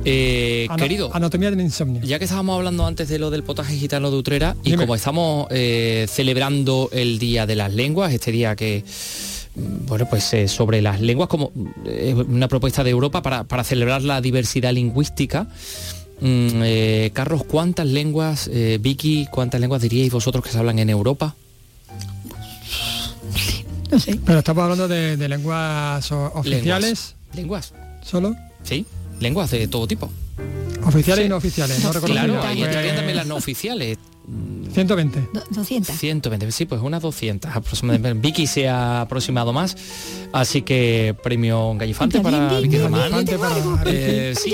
[0.06, 2.02] Eh, Ano- querido, Anatomía del insomnio.
[2.04, 4.84] ya que estábamos hablando antes de lo del potaje gitano de Utrera y Dime.
[4.84, 8.86] como estamos eh, celebrando el Día de las Lenguas, este día que
[9.56, 11.52] mm, bueno, pues eh, sobre las lenguas como
[11.86, 15.48] eh, una propuesta de Europa para, para celebrar la diversidad lingüística.
[16.22, 20.90] Mm, eh, Carlos, ¿cuántas lenguas, eh, Vicky, cuántas lenguas diríais vosotros que se hablan en
[20.90, 21.36] Europa?
[23.92, 24.20] No sé.
[24.26, 27.74] Pero estamos hablando de, de lenguas oficiales Lenguas.
[28.04, 28.36] solo.
[28.64, 28.86] Sí,
[29.20, 30.10] lenguas de todo tipo.
[30.86, 31.26] Oficiales Sí.
[31.26, 31.92] y no oficiales, no.
[31.92, 33.98] Claro, ahí Pues, entrarían también las no oficiales.
[34.74, 35.30] 120.
[35.34, 35.96] Do- 200.
[35.96, 38.14] 120, sí, pues unas 200 aproximadamente.
[38.28, 39.78] Vicky se ha aproximado más,
[40.34, 43.12] así que premio Gallifante para Vicky Román.
[43.86, 44.50] Eh, sí,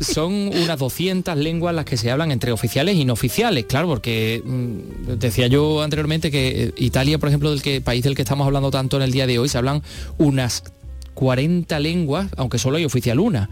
[0.00, 4.42] son unas 200 lenguas las que se hablan entre oficiales y no oficiales, claro, porque
[4.44, 8.46] mm, decía yo anteriormente que eh, Italia, por ejemplo, del que, país del que estamos
[8.46, 9.82] hablando tanto en el día de hoy, se hablan
[10.18, 10.64] unas
[11.14, 13.48] 40 lenguas, aunque solo hay oficial una.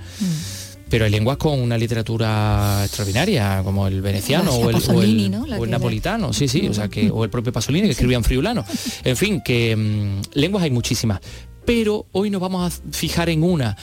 [0.92, 5.30] Pero hay lenguas con una literatura extraordinaria, como el veneciano o el, o Pasolini, el-
[5.30, 5.46] ¿no?
[5.46, 7.92] La o el que- napolitano, sí, sí, o sea que, o el propio Pasolini que
[7.92, 8.62] escribía en friulano.
[9.04, 11.20] En fin, que mm, lenguas hay muchísimas.
[11.64, 13.76] Pero hoy nos vamos a fijar en una,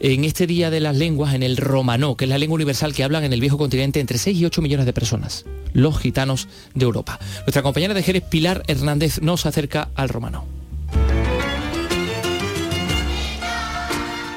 [0.00, 3.04] en este Día de las Lenguas, en el romanó, que es la lengua universal que
[3.04, 6.84] hablan en el viejo continente entre 6 y 8 millones de personas, los gitanos de
[6.84, 7.20] Europa.
[7.40, 10.46] Nuestra compañera de Jerez, Pilar Hernández, nos acerca al romanó.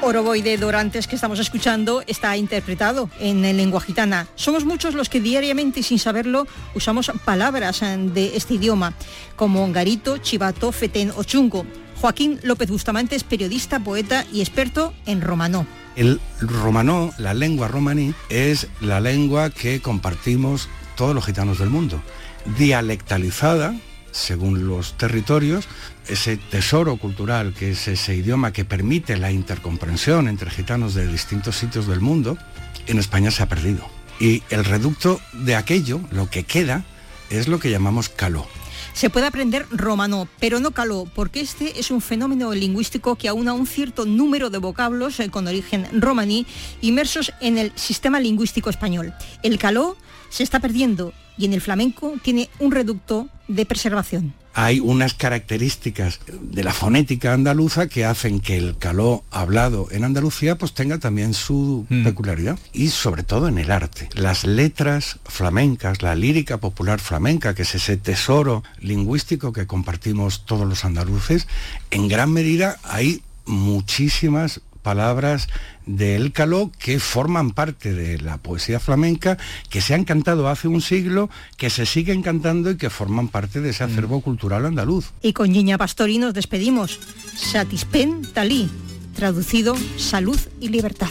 [0.02, 4.26] Oroboy de Dorantes que estamos escuchando está interpretado en lengua gitana.
[4.34, 8.94] Somos muchos los que diariamente, sin saberlo, usamos palabras eh, de este idioma,
[9.36, 11.66] como garito, chivato, fetén o chungo.
[12.00, 15.66] Joaquín López Bustamante es periodista, poeta y experto en romanó.
[15.96, 22.00] El romanó, la lengua romaní, es la lengua que compartimos todos los gitanos del mundo.
[22.56, 23.74] Dialectalizada,
[24.12, 25.66] según los territorios,
[26.08, 31.56] ese tesoro cultural que es ese idioma que permite la intercomprensión entre gitanos de distintos
[31.56, 32.36] sitios del mundo,
[32.86, 33.86] en España se ha perdido.
[34.18, 36.84] Y el reducto de aquello, lo que queda,
[37.30, 38.46] es lo que llamamos caló.
[38.92, 43.52] Se puede aprender romano, pero no caló, porque este es un fenómeno lingüístico que aúna
[43.52, 46.46] un cierto número de vocablos eh, con origen romaní
[46.80, 49.14] inmersos en el sistema lingüístico español.
[49.42, 49.96] El caló
[50.28, 54.34] se está perdiendo y en el flamenco tiene un reducto de preservación.
[54.52, 60.58] hay unas características de la fonética andaluza que hacen que el caló hablado en Andalucía
[60.58, 64.08] pues tenga también su peculiaridad y sobre todo en el arte.
[64.14, 70.68] Las letras flamencas, la lírica popular flamenca, que es ese tesoro lingüístico que compartimos todos
[70.68, 71.46] los andaluces,
[71.90, 75.46] en gran medida hay muchísimas palabras
[75.86, 80.80] del caló que forman parte de la poesía flamenca, que se han cantado hace un
[80.80, 85.12] siglo, que se siguen cantando y que forman parte de ese acervo cultural andaluz.
[85.22, 86.98] Y con Niña Pastori nos despedimos.
[87.36, 88.68] Satispen Talí,
[89.14, 91.08] traducido Salud y Libertad.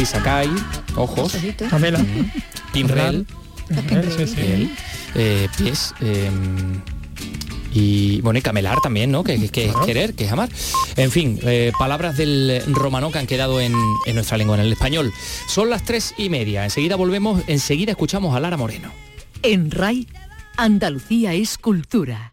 [0.00, 0.48] Sí, Sakai,
[0.96, 1.36] ojos,
[1.68, 2.02] Pamela.
[2.72, 3.26] Pinrel,
[5.58, 5.94] pies,
[7.70, 9.22] y bueno, y camelar también, ¿no?
[9.22, 10.48] Que, que es querer, que es amar.
[10.96, 13.74] En fin, eh, palabras del romano que han quedado en,
[14.06, 15.12] en nuestra lengua, en el español.
[15.46, 16.64] Son las tres y media.
[16.64, 18.90] Enseguida volvemos, enseguida escuchamos a Lara Moreno.
[19.42, 20.08] En RAI,
[20.56, 22.32] Andalucía es cultura.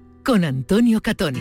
[0.23, 1.39] con Antonio Catoni.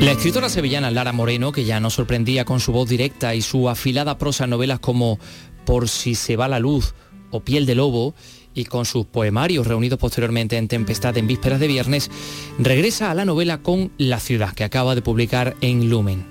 [0.00, 3.68] La escritora sevillana Lara Moreno, que ya nos sorprendía con su voz directa y su
[3.68, 5.18] afilada prosa en novelas como
[5.64, 6.94] Por si se va la luz
[7.30, 8.14] o Piel de lobo,
[8.54, 12.10] y con sus poemarios reunidos posteriormente en Tempestad en vísperas de viernes,
[12.58, 16.26] regresa a la novela con La ciudad, que acaba de publicar en Lumen.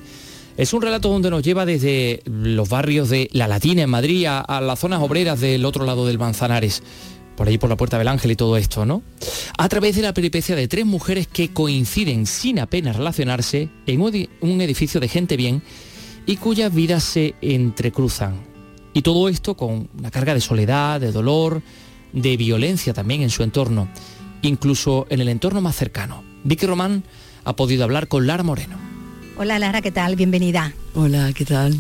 [0.62, 4.62] Es un relato donde nos lleva desde los barrios de La Latina en Madrid a,
[4.62, 6.84] las zonas obreras del otro lado del Manzanares,
[7.36, 9.02] por ahí por la Puerta del Ángel y todo esto, ¿no?
[9.58, 14.62] A través de la peripecia de tres mujeres que coinciden sin apenas relacionarse en un
[14.62, 15.64] edificio de gente bien
[16.28, 18.36] y cuyas vidas se entrecruzan.
[18.94, 21.64] Y todo esto con una carga de soledad, de dolor,
[22.14, 23.90] de violencia también en su entorno,
[24.44, 26.24] incluso en el entorno más cercano.
[26.44, 27.04] Vicky Román
[27.46, 28.91] ha podido hablar con Lara Moreno.
[29.42, 30.16] Hola Lara, ¿qué tal?
[30.16, 30.72] Bienvenida.
[30.94, 31.76] Hola, ¿qué tal?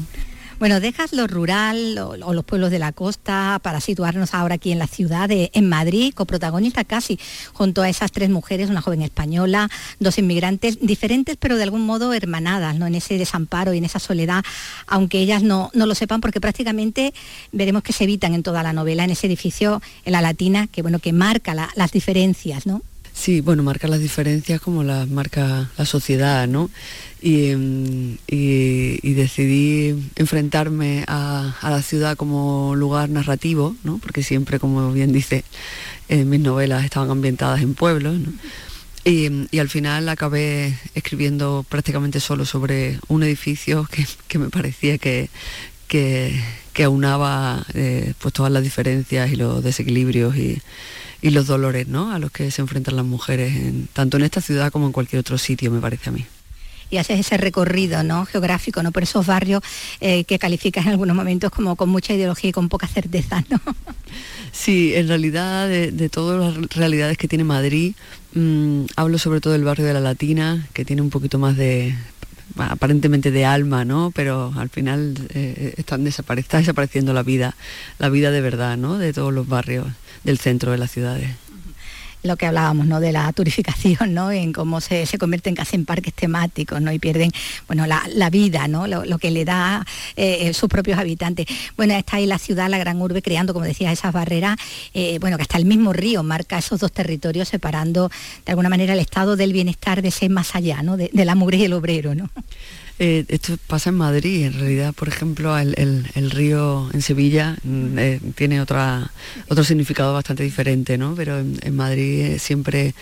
[0.57, 4.71] Bueno, dejas lo rural o, o los pueblos de la costa para situarnos ahora aquí
[4.71, 7.19] en la ciudad, de, en Madrid, coprotagonista casi,
[7.53, 9.69] junto a esas tres mujeres, una joven española,
[9.99, 12.87] dos inmigrantes diferentes, pero de algún modo hermanadas, ¿no?
[12.87, 14.43] En ese desamparo y en esa soledad,
[14.87, 17.13] aunque ellas no, no lo sepan, porque prácticamente
[17.51, 20.81] veremos que se evitan en toda la novela, en ese edificio, en la latina, que
[20.81, 22.81] bueno, que marca la- las diferencias, ¿no?
[23.21, 26.71] Sí, bueno, marca las diferencias como las marca la sociedad, ¿no?
[27.21, 27.51] Y,
[28.27, 33.99] y decidí enfrentarme a, la ciudad como lugar narrativo, ¿no?
[33.99, 35.43] Porque siempre, como bien dice,
[36.09, 38.33] eh, mis novelas estaban ambientadas en pueblos, ¿no?
[39.03, 44.49] Y, mm, y al final acabé escribiendo prácticamente solo sobre un edificio que, que me
[44.49, 45.29] parecía que,
[45.87, 46.41] que,
[46.73, 50.59] que aunaba eh, pues todas las diferencias y los desequilibrios y,
[51.21, 52.11] y los dolores ¿no?
[52.11, 55.19] a los que se enfrentan las mujeres, en- tanto en esta ciudad como en cualquier
[55.19, 56.25] otro sitio, me parece a mí.
[56.89, 58.25] y haces ese recorrido ¿no?
[58.25, 58.91] geográfico ¿no?
[58.91, 59.61] por esos barrios
[60.01, 63.43] eh, que calificas en algunos momentos como con mucha ideología y con poca certeza.
[63.49, 63.59] ¿no?
[64.51, 67.93] Sí, en realidad de, de todas las realidades que tiene Madrid,
[68.33, 71.95] mm, hablo sobre todo del barrio de la Latina, que tiene un poquito más de
[72.57, 74.11] aparentemente de alma, ¿no?
[74.13, 77.55] Pero al final eh, están desapare- está desapareciendo la vida,
[77.97, 78.97] la vida de verdad, ¿no?
[78.97, 79.87] De todos los barrios
[80.23, 81.29] del centro de las ciudades.
[82.23, 82.99] lo que hablábamos ¿no?
[82.99, 84.31] de la turificación, ¿no?
[84.31, 86.91] en cómo se, se convierten casi en parques temáticos ¿no?
[86.91, 87.31] y pierden
[87.67, 88.85] bueno, la, la vida, ¿no?
[88.85, 91.47] lo, que le da eh, sus propios habitantes.
[91.77, 94.57] Bueno, está ahí la ciudad, la gran urbe, creando, como decías, esas barreras,
[94.93, 98.11] eh, bueno, que hasta el mismo río marca esos dos territorios separando
[98.45, 100.97] de alguna manera el estado del bienestar de ese más allá, ¿no?
[100.97, 102.13] de, de la mugre y el obrero.
[102.13, 102.29] ¿no?
[103.03, 108.19] Eh, esto pasa en Madrid, en realidad, por ejemplo, el, río en Sevilla mm, eh,
[108.35, 109.11] tiene otra,
[109.49, 111.15] otro significado bastante diferente, ¿no?
[111.15, 112.93] Pero en, Madrid eh, siempre,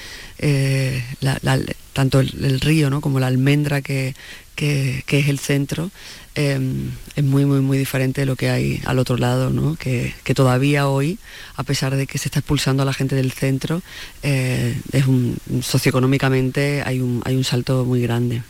[1.92, 3.02] tanto el, río ¿no?
[3.02, 4.16] como la almendra que,
[4.56, 5.92] que- es el centro,
[6.34, 6.58] eh,
[7.18, 9.76] es muy, muy, muy diferente de lo que hay al otro lado, ¿no?
[9.76, 11.20] Que, que todavía hoy,
[11.58, 13.82] a pesar de que se está expulsando a la gente del centro,
[14.22, 15.04] es
[15.62, 18.44] socioeconómicamente hay un, hay un salto muy grande.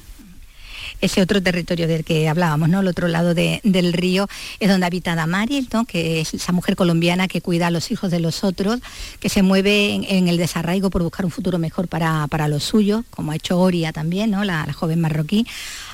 [1.01, 2.81] Ese otro territorio del que hablábamos, ¿no?
[2.81, 4.27] El otro lado de- del río
[4.59, 5.85] es donde habita Damaris, ¿no?
[5.85, 8.79] Que es esa mujer colombiana que cuida a los hijos de los otros,
[9.19, 13.03] que se mueve en, el desarraigo por buscar un futuro mejor para, para los suyos,
[13.09, 14.43] como ha hecho Oria también, ¿no?
[14.43, 15.45] La, joven marroquí,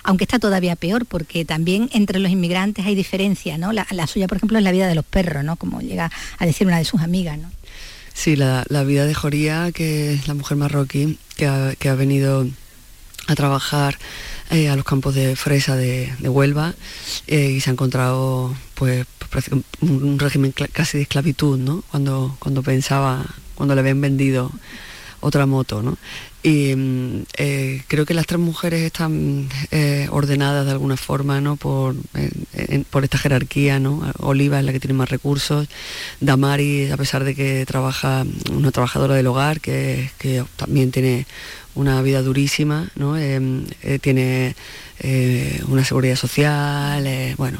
[0.03, 3.71] aunque está todavía peor, porque también entre los inmigrantes hay diferencia, ¿no?
[3.73, 5.55] La, la suya, por ejemplo, es la vida de los perros, ¿no?
[5.55, 7.51] Como llega a decir una de sus amigas, ¿no?
[8.13, 11.95] Sí, la, la vida de Joría, que es la mujer marroquí, que ha, que ha
[11.95, 12.47] venido
[13.27, 13.97] a trabajar
[14.51, 16.73] eh, a los campos de fresa de, Huelva
[17.27, 21.83] eh, y se ha encontrado pues prácticamente un, régimen casi de esclavitud, ¿no?
[21.91, 23.25] Cuando, cuando pensaba,
[23.55, 24.51] cuando le habían vendido
[25.21, 25.97] otra moto, ¿no?
[26.43, 29.49] Y mm, eh, creo que las tres mujeres están
[30.11, 31.55] ordenadas de alguna forma, ¿no?
[31.55, 31.95] Por,
[32.53, 34.03] en- por esta jerarquía, ¿no?
[34.19, 35.67] Oliva es la que tiene más recursos,
[36.19, 41.25] Damari, a pesar de que trabaja, una trabajadora del hogar, que, que también tiene
[41.75, 43.17] una vida durísima, ¿no?
[43.17, 43.39] Eh,
[43.83, 44.55] eh, tiene
[44.99, 47.05] eh, una seguridad social,
[47.37, 47.59] bueno,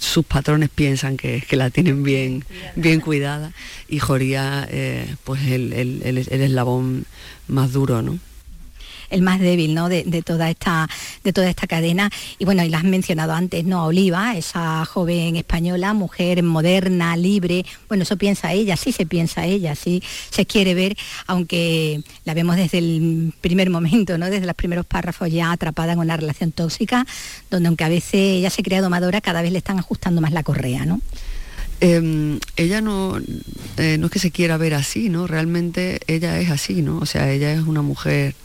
[0.00, 2.44] sus patrones piensan que, que la tienen bien,
[2.76, 3.52] bien cuidada
[3.88, 4.68] y Joría,
[5.24, 7.04] pues el, el- el- el eslabón
[7.48, 8.18] más duro, ¿no?
[9.12, 9.88] El más débil ¿no?
[9.88, 10.88] de, toda esta
[11.22, 14.84] de toda esta cadena y bueno y la has mencionado antes no a Oliva esa
[14.84, 20.46] joven española mujer moderna libre bueno eso piensa ella sí se piensa ella sí se
[20.46, 20.96] quiere ver
[21.26, 25.98] aunque la vemos desde el primer momento no desde los primeros párrafos ya atrapada en
[25.98, 27.06] una relación tóxica
[27.50, 30.42] donde aunque a veces ella se crea domadora cada vez le están ajustando más la
[30.42, 31.00] correa no
[31.84, 33.18] Eh, ella no,
[33.76, 35.26] eh, no es que se quiera ver así, ¿no?
[35.26, 36.98] Realmente ella es así, ¿no?
[36.98, 38.36] O sea, ella es una mujer,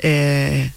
[0.00, 0.70] eh,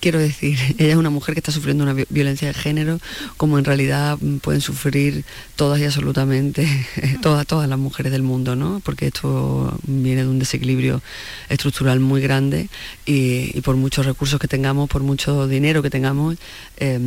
[0.00, 3.00] quiero decir, ella es una mujer que está sufriendo una vi- violencia de género,
[3.38, 5.24] como en realidad mm, pueden sufrir
[5.56, 6.66] todas y absolutamente
[7.22, 8.80] todas, todas las mujeres del mundo, ¿no?
[8.84, 11.00] Porque esto viene de un desequilibrio
[11.48, 12.68] estructural muy grande
[13.06, 16.36] y, por muchos recursos que tengamos, por mucho dinero que tengamos,
[16.76, 17.00] eh,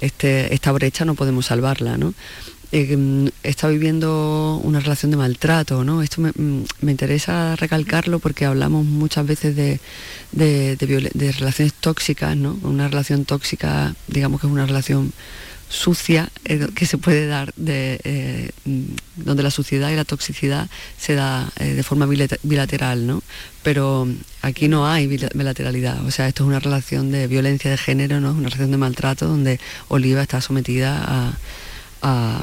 [0.00, 2.14] este, esta brecha no podemos salvarla, ¿no?
[2.96, 6.02] Mm, está viviendo una relación de maltrato, ¿no?
[6.02, 9.80] Esto me, mm, me interesa recalcarlo porque hablamos muchas veces de,
[10.32, 12.58] de- de de relaciones tóxicas, ¿no?
[12.62, 15.12] Una relación tóxica, digamos que es una relación
[15.68, 18.82] sucia eh, que se puede dar de eh, mm,
[19.24, 20.68] donde la suciedad y la toxicidad
[20.98, 23.22] se da eh, de forma bilate- bilateral, ¿no?
[23.62, 24.06] Pero
[24.42, 28.20] aquí no hay bila- bilateralidad, o sea, esto es una relación de violencia de género,
[28.20, 28.30] ¿no?
[28.32, 29.58] Una relación de maltrato donde
[29.88, 31.02] Oliva está sometida
[32.02, 32.42] a-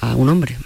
[0.00, 0.56] a un hombre.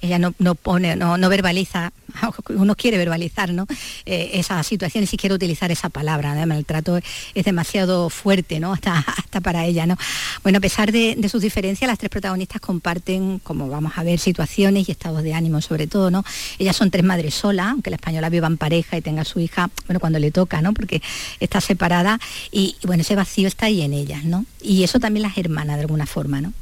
[0.00, 1.92] ella no, no pone, no, no verbaliza,
[2.50, 3.66] uno quiere verbalizar ¿no?
[4.04, 6.42] Eh, esa situación y si quiere utilizar esa palabra, ¿no?
[6.42, 6.98] el maltrato
[7.34, 8.72] es demasiado fuerte, ¿no?
[8.72, 9.96] Hasta, hasta para ella, ¿no?
[10.42, 14.18] Bueno, a pesar de, de sus diferencias, las tres protagonistas comparten, como vamos a ver,
[14.18, 16.24] situaciones y estados de ánimo sobre todo, ¿no?
[16.58, 19.40] Ellas son tres madres solas, aunque la española viva en pareja y tenga a su
[19.40, 20.74] hija, bueno, cuando le toca, ¿no?
[20.74, 21.02] Porque
[21.40, 22.20] está separada
[22.52, 24.44] y, y, bueno, ese vacío está ahí en ellas, ¿no?
[24.60, 26.52] Y eso también las hermana de alguna forma, ¿no?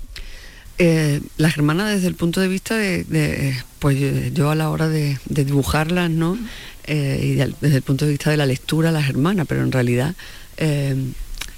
[0.85, 4.89] Eh, las hermanas desde el punto de vista de, pues eh, yo a la hora
[4.89, 6.37] de, dibujarlas, ¿no?
[6.89, 9.71] Eh, y de- desde el punto de vista de la lectura, las hermanas, pero en
[9.71, 10.17] realidad
[10.57, 10.97] eh,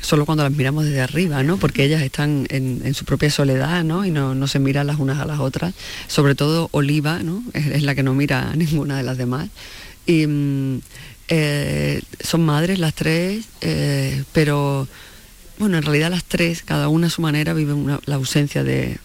[0.02, 1.56] solo cuando las miramos desde arriba, ¿no?
[1.56, 4.04] Porque ellas están en, su propia soledad, ¿no?
[4.04, 5.72] Y no, se miran las unas a las otras.
[6.06, 7.42] Sobre todo Oliva, ¿no?
[7.54, 9.48] Es, la que no mira a ninguna de las demás.
[10.04, 10.82] Y mm,
[12.20, 13.46] son madres las tres,
[14.34, 14.86] pero
[15.58, 18.98] bueno, en realidad las tres, cada una a su manera, viven la ausencia de,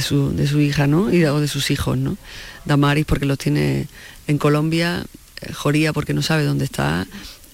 [0.00, 1.12] su, hija, ¿no?
[1.12, 2.16] Y o de sus hijos, ¿no?
[2.64, 3.86] Damaris porque los tiene
[4.26, 5.04] en Colombia,
[5.40, 7.06] eh, Joría porque no sabe dónde está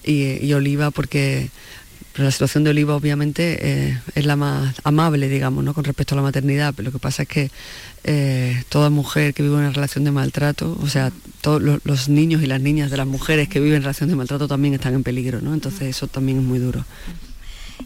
[0.03, 1.49] y, Oliva porque
[2.17, 5.73] la situación de Oliva obviamente eh, es la más amable, digamos, ¿no?
[5.73, 7.51] con respecto a la maternidad, pero lo que pasa es que
[8.05, 12.41] eh, toda mujer que vive una relación de maltrato, o sea, todos lo- los niños
[12.41, 15.03] y las niñas de las mujeres que viven en relación de maltrato también están en
[15.03, 15.53] peligro, ¿no?
[15.53, 16.85] Entonces eso también es muy duro.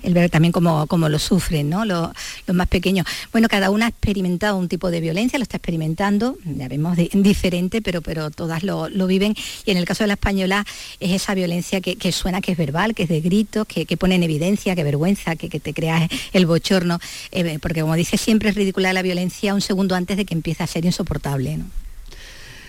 [0.03, 1.85] El ver también cómo, cómo lo sufren, ¿no?
[1.85, 2.09] Los,
[2.47, 3.05] los más pequeños.
[3.31, 7.09] Bueno, cada una ha experimentado un tipo de violencia, lo está experimentando, ya vemos di-
[7.13, 9.35] diferente, pero, pero todas lo, lo viven.
[9.65, 10.65] Y en el caso de la española
[10.99, 13.97] es esa violencia que, que suena, que es verbal, que es de gritos, que, que
[13.97, 16.99] pone en evidencia, que vergüenza, que, que te crea el bochorno,
[17.31, 20.63] eh, porque como dice, siempre es ridícula la violencia un segundo antes de que empiece
[20.63, 21.65] a ser insoportable, ¿no?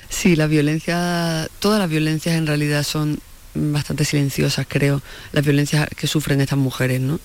[0.08, 3.20] Sí, la violencia, todas las violencias en realidad son
[3.54, 7.18] bastante silenciosas, creo, las violencias que sufren estas mujeres, ¿no?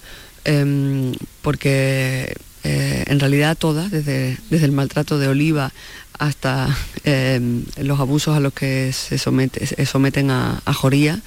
[0.43, 5.71] Em, porque eh, en realidad todas, desde, desde el maltrato de Oliva
[6.17, 11.21] hasta em, los abusos a los que se, somete- se someten a, Joría,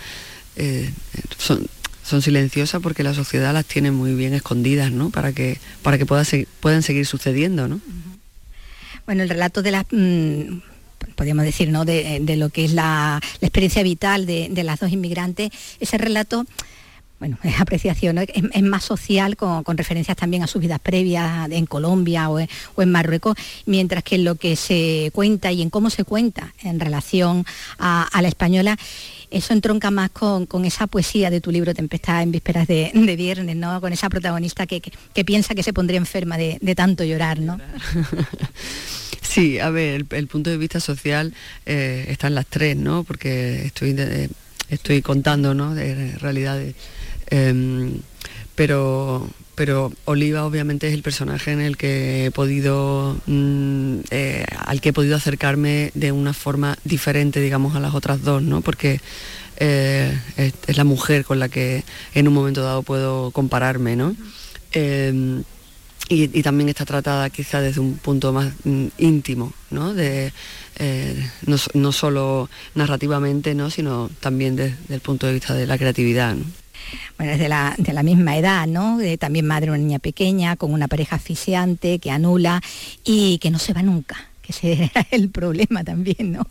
[0.57, 0.91] eh,
[1.39, 1.67] son,
[2.05, 5.11] son silenciosas porque la sociedad las tiene muy bien escondidas, ¿no?
[5.11, 7.81] Para que, para que puedan seguir sucediendo, ¿no?
[9.07, 10.59] Bueno, el relato de las, mm,
[11.15, 11.85] podríamos decir, ¿no?
[11.85, 15.99] De, de lo que es la, la experiencia vital de, de las dos inmigrantes, ese
[15.99, 16.45] relato,
[17.19, 21.67] bueno, es apreciación, es, más social, con, con referencias también a sus vidas previas en
[21.67, 22.49] Colombia o en,
[22.93, 23.37] Marruecos,
[23.67, 27.45] mientras que lo que se cuenta y en cómo se cuenta en relación
[27.81, 28.79] a, la española,
[29.33, 33.57] eso entronca más con, con esa poesía de tu libro Tempestad en vísperas de, viernes,
[33.57, 33.81] ¿no?
[33.81, 37.41] Con esa protagonista que, que- que piensa que se pondría enferma de, de tanto llorar,
[37.41, 37.59] ¿no?
[39.29, 41.35] Sí, a ver, el, el punto de vista social
[41.67, 43.05] eh, está en las tres, ¿no?
[43.05, 44.31] Porque estoy, de-
[44.71, 45.75] estoy contando, ¿no?
[45.75, 46.75] De realidades.
[47.31, 48.01] Em,
[48.55, 54.81] pero, pero Oliva obviamente es el personaje en el que he podido, mm, eh, al
[54.81, 58.63] que he podido acercarme de una forma diferente, digamos, a las otras dos, ¿no?
[58.63, 59.01] Porque
[59.59, 64.17] eh, es, es la mujer con la que en un momento dado puedo compararme, ¿no?
[66.09, 69.95] Eh, y, y también está tratada quizá desde un punto más mm, íntimo, ¿no?
[69.95, 70.33] De,
[70.79, 73.71] eh, no, no solo narrativamente, ¿no?
[73.71, 76.35] sino también desde el punto de vista de la creatividad.
[76.35, 76.45] ¿no?
[77.19, 78.97] Bueno, es de la, de la misma edad, ¿no?
[78.97, 82.63] De- también madre de una niña pequeña, con una pareja asfixiante, que anula
[83.05, 86.47] y que no se va nunca, que ese era el problema también, ¿no?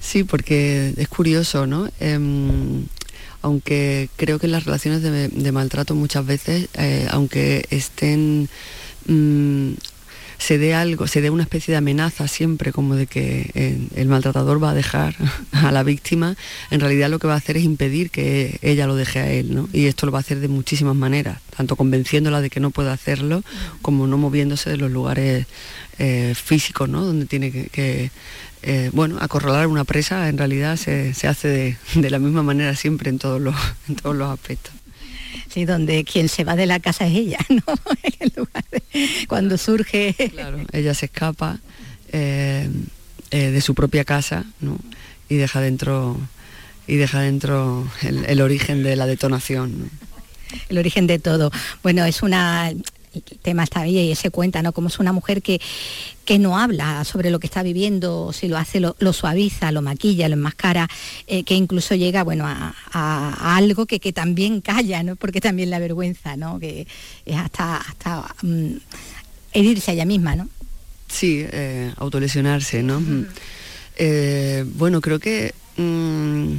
[0.00, 1.88] Sí, porque es curioso, ¿no?
[2.00, 2.86] Em,
[3.42, 8.48] aunque creo que las relaciones de, maltrato muchas veces, eh, aunque estén,
[9.06, 9.72] mm,
[10.38, 14.62] se dé algo, se dé una especie de amenaza siempre como de que el maltratador
[14.62, 15.14] va a dejar
[15.52, 16.36] a la víctima,
[16.70, 19.54] en realidad lo que va a hacer es impedir que ella lo deje a él,
[19.54, 19.68] ¿no?
[19.72, 22.90] Y esto lo va a hacer de muchísimas maneras, tanto convenciéndola de que no puede
[22.90, 23.44] hacerlo,
[23.82, 25.46] como no moviéndose de los lugares
[25.98, 27.04] eh, físicos, ¿no?
[27.04, 28.10] Donde tiene que,
[28.62, 32.74] eh, bueno, acorralar una presa en realidad se, se hace de, de la misma manera
[32.76, 33.54] siempre en todos los,
[33.88, 34.72] en todos los aspectos.
[35.52, 37.62] Sí, donde quien se va de la casa es ella, ¿no?
[38.20, 38.82] En lugar de
[39.28, 40.14] cuando surge...
[40.32, 41.58] Claro, ella se escapa
[42.10, 42.70] eh,
[43.30, 44.78] eh, de su propia casa, ¿no?
[45.28, 46.18] Y deja dentro
[46.86, 49.78] y deja dentro el, el origen de la detonación.
[49.78, 50.02] ¿no?
[50.68, 51.50] el origen de todo.
[51.82, 52.72] Bueno, es una
[53.42, 54.72] tema está ahí y se cuenta, ¿no?
[54.72, 55.60] Como es una mujer que,
[56.24, 59.82] que no habla sobre lo que está viviendo, si lo hace, lo, lo suaviza, lo
[59.82, 60.88] maquilla, lo enmascara,
[61.26, 65.16] eh, que incluso llega, bueno, a, a- a algo que, que también calla, ¿no?
[65.16, 66.58] Porque también la vergüenza, ¿no?
[66.58, 66.86] Que
[67.26, 68.72] es hasta, hasta mm,
[69.52, 70.48] herirse a ella misma, ¿no?
[71.08, 73.00] Sí, eh, autolesionarse, ¿no?
[73.00, 73.26] Mm.
[73.96, 76.54] Eh, bueno, creo que mm,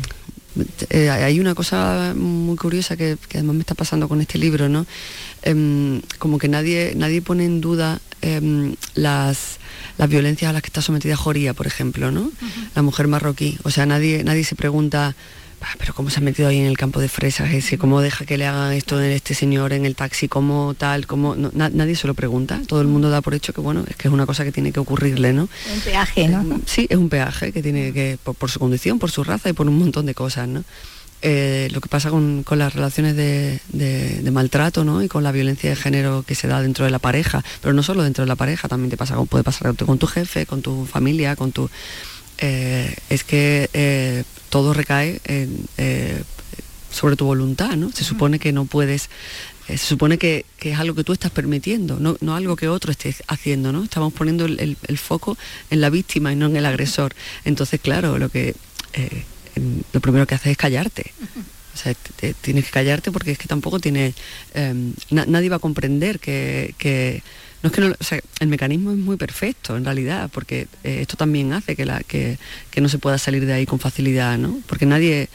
[0.89, 4.69] eh, hay una cosa muy curiosa que, que además me está pasando con este libro,
[4.69, 4.85] ¿no?
[5.41, 9.57] Em, como que nadie, nadie pone en duda em, las,
[9.97, 12.31] las violencias a las que está sometida Joría, por ejemplo, ¿no?
[12.75, 13.57] La mujer marroquí.
[13.63, 15.15] O sea, nadie, nadie se pregunta,
[15.63, 18.25] "Ah, pero cómo se ha metido ahí en el campo de fresas ese, cómo deja
[18.25, 21.35] que le hagan esto a este señor en el taxi, cómo tal, cómo.
[21.35, 22.61] no, na- nadie se lo pregunta.
[22.67, 24.71] Todo el mundo da por hecho que bueno, es que es una cosa que tiene
[24.71, 25.43] que ocurrirle, ¿no?
[25.73, 26.59] Un peaje, ¿no?
[26.65, 29.53] Sí, es un peaje que tiene que, por, por su condición, por su raza y
[29.53, 30.63] por un montón de cosas, ¿no?
[31.25, 35.01] Eh, lo que pasa con, con las relaciones de, de- de maltrato ¿no?
[35.01, 37.81] y con la violencia de género que se da dentro de la pareja, pero no
[37.81, 40.61] solo dentro de la pareja, también te pasa, con- puede pasar con tu jefe, con
[40.61, 41.69] tu familia, con tu...
[42.39, 46.23] eh, es que eh, todo recae en, eh,
[46.91, 47.91] sobre tu voluntad, ¿no?
[47.91, 49.09] Se supone que no puedes
[49.67, 52.91] se supone que, que es algo que tú estás permitiendo, no, no algo que otro
[52.91, 53.81] esté haciendo, ¿no?
[53.85, 55.37] Estamos poniendo el, el- el foco
[55.69, 57.15] en la víctima y no en el agresor.
[57.45, 58.55] Entonces, claro, lo que
[59.93, 61.13] lo primero que haces es callarte.
[61.73, 64.13] O sea, te- te- tienes que callarte porque es que tampoco tiene
[64.53, 67.23] em, na- nadie va a comprender que, que-
[67.63, 70.99] no es que no, o sea, el mecanismo es muy perfecto en realidad, porque eh,
[71.01, 72.37] esto también hace que, la, que,
[72.69, 74.59] que no se pueda salir de ahí con facilidad, ¿no?
[74.67, 75.29] Porque nadie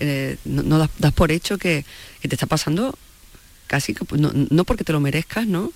[0.00, 1.84] eh, no, no das, das por hecho que,
[2.22, 2.96] que te está pasando
[3.66, 5.72] casi que, no, no porque te lo merezcas, ¿no?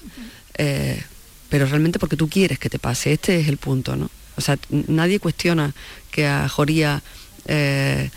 [0.57, 1.03] Eh,
[1.51, 3.13] pero realmente porque tú quieres que te pase.
[3.13, 4.11] Este es el punto, ¿no?
[4.37, 5.75] O sea, nadie cuestiona
[6.13, 7.03] que a Joría
[7.47, 8.11] eh,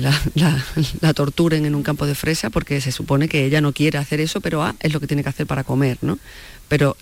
[0.00, 0.64] la, la-
[1.00, 4.20] la torturen en un campo de fresa porque se supone que ella no quiere hacer
[4.20, 6.18] eso, pero ah, es lo que tiene que hacer para comer, ¿no?
[6.70, 6.96] Pero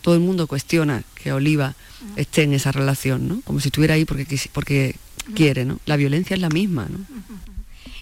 [0.00, 1.74] todo el mundo cuestiona que Oliva
[2.16, 3.42] esté en esa relación, ¿no?
[3.42, 4.96] Como si estuviera ahí porque, porque
[5.34, 5.78] quiere, ¿no?
[5.84, 6.98] La violencia es la misma, ¿no?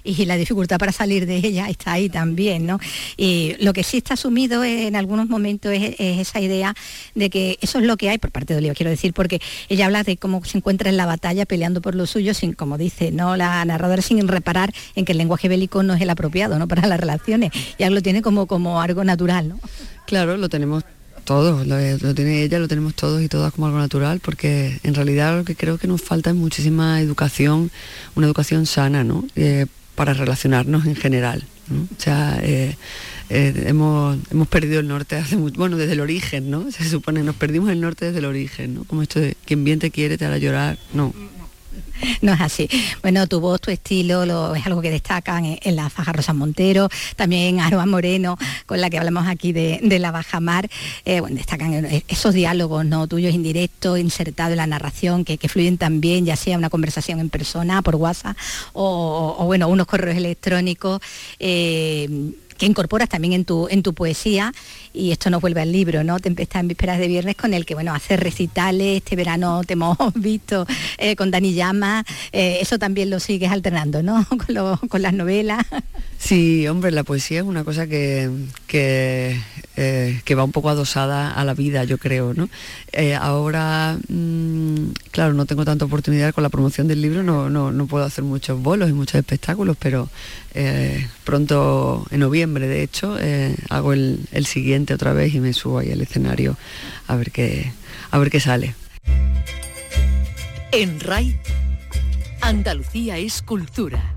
[0.04, 2.78] y la dificultad para salir de ella está ahí también, ¿no?
[3.16, 6.74] Y lo que sí está asumido en algunos momentos es, es esa idea
[7.14, 9.86] de que eso es lo que hay por parte de Oliva, quiero decir, porque ella
[9.86, 13.10] habla de cómo se encuentra en la batalla peleando por lo suyo, sin, como dice,
[13.10, 13.36] ¿no?
[13.36, 16.68] La narradora sin reparar en que el lenguaje bélico no es el apropiado, ¿no?
[16.70, 17.52] Para las relaciones.
[17.78, 19.60] Ya lo tiene como, como algo natural, ¿no?
[20.06, 20.84] Claro, lo tenemos
[21.20, 24.94] todos, lo, lo tiene ella, lo tenemos todos y todas como algo natural, porque en
[24.94, 27.70] realidad lo que creo que nos falta es muchísima educación,
[28.14, 29.24] una educación sana, ¿no?
[29.36, 31.44] Eh, para relacionarnos en general.
[31.68, 31.82] ¿no?
[31.82, 32.76] O sea, eh,
[33.28, 36.70] eh, hemos, hemos perdido el norte hace mucho, bueno, desde el origen, ¿no?
[36.72, 38.84] Se supone, nos perdimos el norte desde el origen, ¿no?
[38.84, 41.12] Como esto de quien bien te quiere te hará llorar, no.
[42.22, 42.68] No es así.
[43.02, 46.88] Bueno, tu voz, tu estilo, lo, es algo que destacan en, la Faja Rosa Montero,
[47.16, 48.36] también Aroa Moreno,
[48.66, 50.68] con la que hablamos aquí de, la Bajamar,
[51.04, 55.48] eh, bueno, destacan eh, esos diálogos no tuyos indirectos, insertados en la narración, que, que
[55.48, 58.36] fluyen también, ya sea una conversación en persona, por WhatsApp,
[58.72, 61.00] o, o, bueno, unos correos electrónicos.
[61.38, 64.52] eh, que incorporas también en tu, en tu poesía
[64.92, 66.18] y esto nos vuelve al libro, ¿no?
[66.20, 69.96] Tempestad en vísperas de viernes con el que, bueno, hace recitales, este verano te hemos
[70.14, 70.66] visto
[70.98, 74.26] eh, con Dani Llama, eh, eso también lo sigues alternando, ¿no?
[74.90, 75.64] Con, las novelas.
[76.18, 78.28] Sí, hombre, la poesía es una cosa que,
[78.66, 79.40] que,
[79.76, 82.50] eh, que va un poco adosada a la vida, yo creo, ¿no?
[83.18, 87.86] Ahora, mm, claro, no tengo tanta oportunidad con la promoción del libro, no, no, no
[87.86, 90.10] puedo hacer muchos bolos y muchos espectáculos, pero
[91.24, 95.78] pronto, en noviembre, de hecho, eh, hago el, el siguiente otra vez y me subo
[95.78, 96.56] ahí al escenario
[97.06, 97.72] a ver qué,
[98.10, 98.74] a ver qué sale.
[100.72, 101.38] En RAI,
[102.40, 104.14] Andalucía es cultura.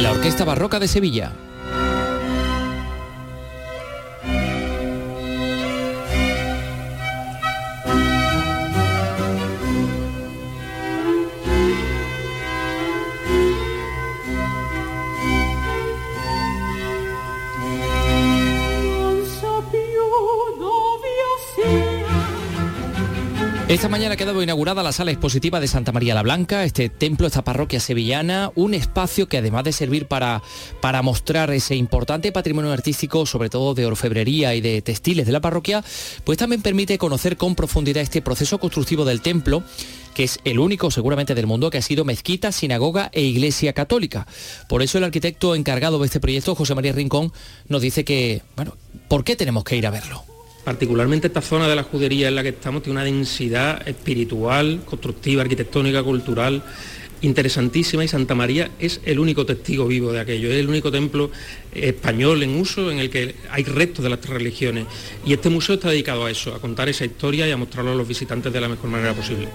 [0.00, 1.32] La Orquesta Barroca de Sevilla.
[23.70, 27.28] Esta mañana ha quedado inaugurada la sala expositiva de Santa María la Blanca, este templo,
[27.28, 30.42] esta parroquia sevillana, un espacio que además de servir para,
[30.80, 35.40] para mostrar ese importante patrimonio artístico, sobre todo de orfebrería y de textiles de la
[35.40, 35.84] parroquia,
[36.24, 39.62] pues también permite conocer con profundidad este proceso constructivo del templo,
[40.14, 44.26] que es el único seguramente del mundo que ha sido mezquita, sinagoga e iglesia católica.
[44.68, 47.32] Por eso el arquitecto encargado de este proyecto, José María Rincón,
[47.68, 50.29] nos dice que, bueno, ¿por qué tenemos que ir a verlo?
[50.64, 55.42] Particularmente esta zona de la judería en la que estamos tiene una densidad espiritual, constructiva,
[55.42, 56.62] arquitectónica, cultural
[57.22, 61.30] interesantísima y Santa María es el único testigo vivo de aquello, es el único templo
[61.72, 64.86] español en uso en el que hay restos de las tres religiones
[65.24, 67.94] y este museo está dedicado a eso, a contar esa historia y a mostrarlo a
[67.94, 69.48] los visitantes de la mejor manera posible.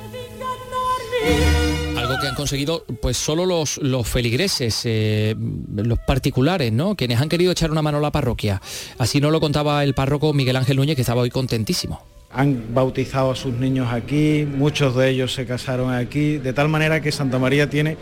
[1.98, 5.36] Algo que han conseguido pues solo los, los feligreses, eh,
[5.76, 6.96] los particulares, ¿no?
[6.96, 8.62] Quienes han querido echar una mano a la parroquia.
[8.98, 12.02] Así nos lo contaba el párroco Miguel Ángel Núñez, que estaba hoy contentísimo.
[12.32, 17.02] Han bautizado a sus niños aquí, muchos de ellos se casaron aquí, de tal manera
[17.02, 17.98] que Santa María tiene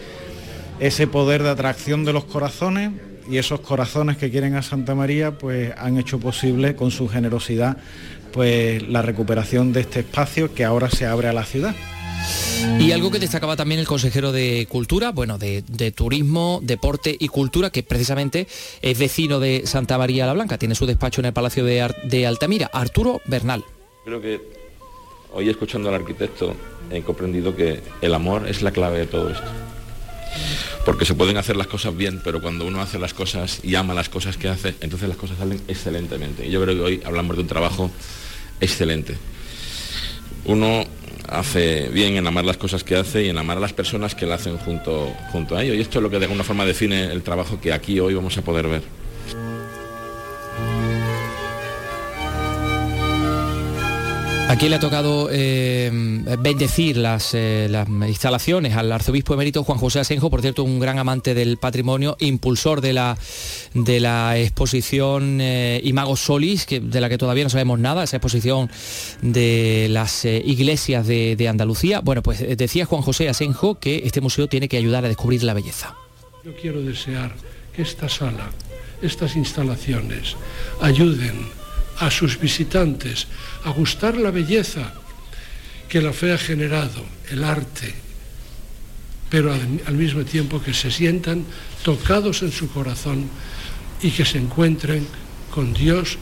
[0.79, 2.91] ese poder de atracción de los corazones
[3.29, 7.77] y esos corazones que quieren a Santa María pues han hecho posible con su generosidad
[8.31, 11.75] pues la recuperación de este espacio que ahora se abre a la ciudad.
[12.79, 17.69] Y algo que destacaba también el consejero de Cultura, bueno, de, Turismo, Deporte y Cultura,
[17.69, 18.47] que precisamente
[18.81, 22.27] es vecino de Santa María la Blanca, tiene su despacho en el Palacio de, de
[22.27, 23.63] Altamira, Arturo Bernal.
[24.05, 24.41] Creo que
[25.33, 26.55] hoy escuchando al arquitecto
[26.91, 29.47] he comprendido que el amor es la clave de todo esto.
[30.85, 33.93] Porque se pueden hacer las cosas bien, pero cuando uno hace las cosas y ama
[33.93, 36.45] las cosas que hace, entonces las cosas salen excelentemente.
[36.45, 37.89] Y yo creo que hoy hablamos de un trabajo
[38.59, 39.15] excelente.
[40.45, 40.85] Uno
[41.33, 44.25] hace bien en amar las cosas que hace y en amar a las personas que
[44.25, 45.73] la hacen junto, junto a ello.
[45.73, 48.37] Y esto es lo que de alguna forma define el trabajo que aquí hoy vamos
[48.37, 49.02] a poder ver.
[54.53, 55.89] Aquí le ha tocado eh,
[56.37, 60.99] bendecir las, eh, las, instalaciones al arzobispo emérito Juan José Asenjo, por cierto, un gran
[60.99, 63.17] amante del patrimonio, impulsor de la,
[63.73, 68.17] de la exposición eh, Imagos Solis, que, de la que todavía no sabemos nada, esa
[68.17, 68.69] exposición
[69.23, 72.01] de las iglesias de, de Andalucía.
[72.01, 75.55] Bueno, pues decía Juan José Asenjo que este museo tiene que ayudar a descubrir la
[75.55, 75.95] belleza.
[76.45, 77.33] Yo quiero desear
[77.75, 78.51] que esta sala,
[79.01, 80.35] estas instalaciones,
[80.79, 81.62] ayuden
[81.99, 83.27] a sus visitantes
[83.63, 84.93] a gustar la belleza
[85.89, 87.93] que la fe ha generado, el arte,
[89.29, 91.45] pero al, mismo tiempo que se sientan
[91.83, 93.29] tocados en su corazón
[94.01, 95.07] y que se encuentren
[95.49, 96.17] con Dios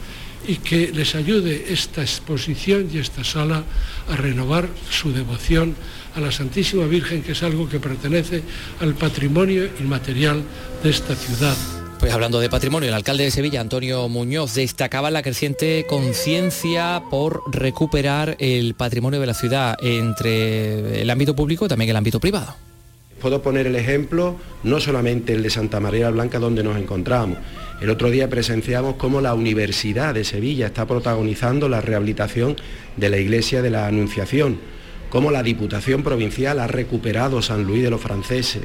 [0.46, 3.64] y que les ayude esta exposición y esta sala
[4.08, 5.76] a renovar su devoción
[6.14, 8.42] a la Santísima Virgen, que es algo que pertenece
[8.80, 10.42] al patrimonio inmaterial
[10.82, 11.81] de esta ciudad.
[12.02, 17.44] Pues hablando de patrimonio, el alcalde de Sevilla, Antonio Muñoz, destacaba la creciente conciencia por
[17.52, 22.56] recuperar el patrimonio de la ciudad entre el ámbito público y también el ámbito privado.
[23.20, 24.34] Puedo poner el ejemplo,
[24.64, 27.38] no solamente el de Santa María Blanca donde nos encontramos.
[27.80, 32.56] El otro día presenciamos cómo la Universidad de Sevilla está protagonizando la rehabilitación
[32.96, 34.58] de la Iglesia de la Anunciación,
[35.08, 38.62] cómo la Diputación Provincial ha recuperado San Luis de los Franceses,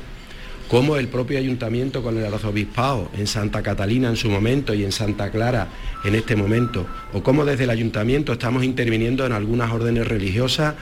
[0.68, 4.92] cómo el propio ayuntamiento con el arzobispado en Santa Catalina en su momento y en
[4.92, 5.70] Santa Clara
[6.04, 10.76] en este momento, o cómo desde el ayuntamiento estamos interviniendo en algunas órdenes religiosas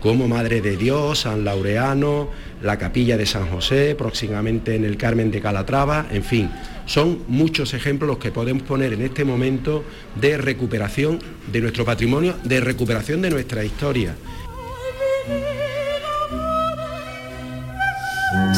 [0.00, 2.30] como Madre de Dios, San Laureano,
[2.62, 6.50] la Capilla de San José, próximamente en el Carmen de Calatrava, en fin,
[6.86, 9.84] son muchos ejemplos los que podemos poner en este momento
[10.20, 11.18] de recuperación
[11.50, 14.14] de nuestro patrimonio, de recuperación de nuestra historia.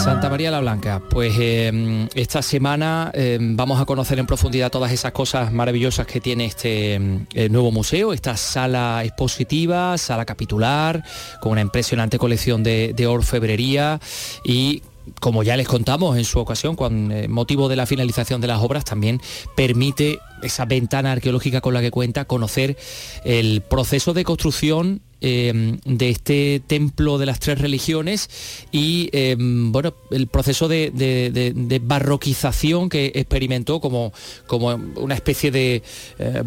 [0.08, 4.90] Santa María la Blanca, pues eh, esta semana eh, vamos a conocer en profundidad todas
[4.90, 11.04] esas cosas maravillosas que tiene este eh, nuevo museo, esta sala expositiva, sala capitular,
[11.42, 14.00] con una impresionante colección de, de orfebrería.
[14.44, 14.82] Y
[15.20, 18.60] como ya les contamos en su ocasión, con eh, motivo de la finalización de las
[18.60, 19.20] obras, también
[19.56, 22.76] permite esa ventana arqueológica con la que cuenta conocer
[23.24, 28.30] el proceso de construcción eh, de este templo de las tres religiones
[28.70, 34.12] y eh, bueno el proceso de, barroquización que experimentó como,
[34.46, 35.82] como una especie de
[36.18, 36.42] eh,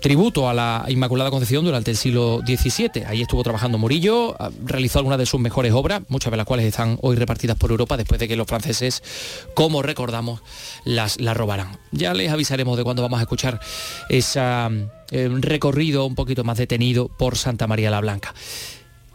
[0.00, 3.04] tributo a la Inmaculada Concepción durante el siglo XVII.
[3.06, 6.66] Ahí estuvo trabajando Murillo, ah, realizó algunas de sus mejores obras, muchas de las cuales
[6.66, 9.02] están hoy repartidas por Europa después de que los franceses,
[9.54, 10.40] como recordamos,
[10.84, 11.78] las, las robaran.
[11.92, 13.60] Ya les avisaremos de cuándo vamos a escuchar
[15.10, 18.34] ese recorrido un poquito más detenido por Santa María la Blanca.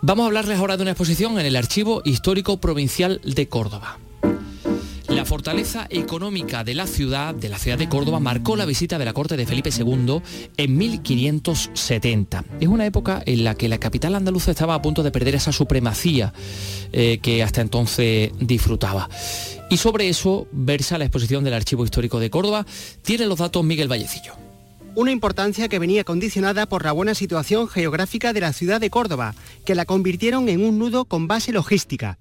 [0.02, 4.00] Vamos a hablarles ahora de una exposición en el Archivo Histórico Provincial de Córdoba.
[5.10, 9.06] La fortaleza económica de la ciudad, de la ciudad de Córdoba, marcó la visita de
[9.06, 10.22] la corte de Felipe II
[10.56, 12.46] en 1570.
[12.62, 15.52] Es una época en la que la capital andaluza estaba a punto de perder esa
[15.52, 16.32] supremacía
[16.94, 19.10] eh, que hasta entonces disfrutaba.
[19.70, 22.66] Y sobre eso versa la exposición del Archivo Histórico de Córdoba.
[23.02, 24.49] Tiene los datos Miguel Vallecillo.
[25.00, 29.34] Una importancia que venía condicionada por la buena situación geográfica de la ciudad de Córdoba,
[29.66, 32.20] que la convirtieron en un nudo con base logística.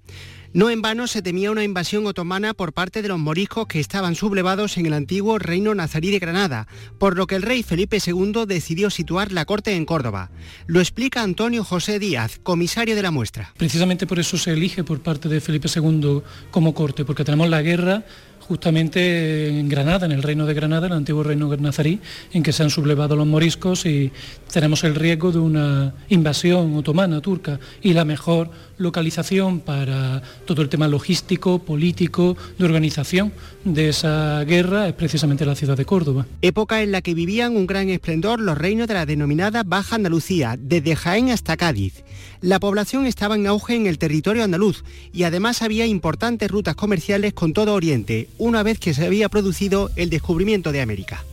[0.52, 4.14] No en vano se temía una invasión otomana por parte de los moriscos que estaban
[4.14, 6.68] sublevados en el antiguo reino nazarí de Granada,
[7.00, 10.30] por lo que el rey Felipe II decidió situar la corte en Córdoba.
[10.68, 13.52] Lo explica Antonio José Díaz, comisario de la muestra.
[13.56, 16.22] Precisamente por eso se elige por parte de Felipe II
[16.52, 18.04] como corte, porque tenemos la guerra
[18.48, 22.00] justamente en Granada, en el reino de Granada, el antiguo reino nazarí,
[22.32, 24.10] en que se han sublevado los moriscos y
[24.50, 30.68] tenemos el riesgo de una invasión otomana, turca, y la mejor localización para todo el
[30.68, 33.32] tema logístico, político, de organización
[33.64, 36.26] de esa guerra es precisamente la ciudad de Córdoba.
[36.42, 40.56] Época en la que vivían un gran esplendor los reinos de la denominada Baja Andalucía,
[40.58, 42.04] desde Jaén hasta Cádiz.
[42.40, 47.32] La población estaba en auge en el territorio andaluz y además había importantes rutas comerciales
[47.32, 51.24] con todo Oriente, una vez que se había producido el descubrimiento de América.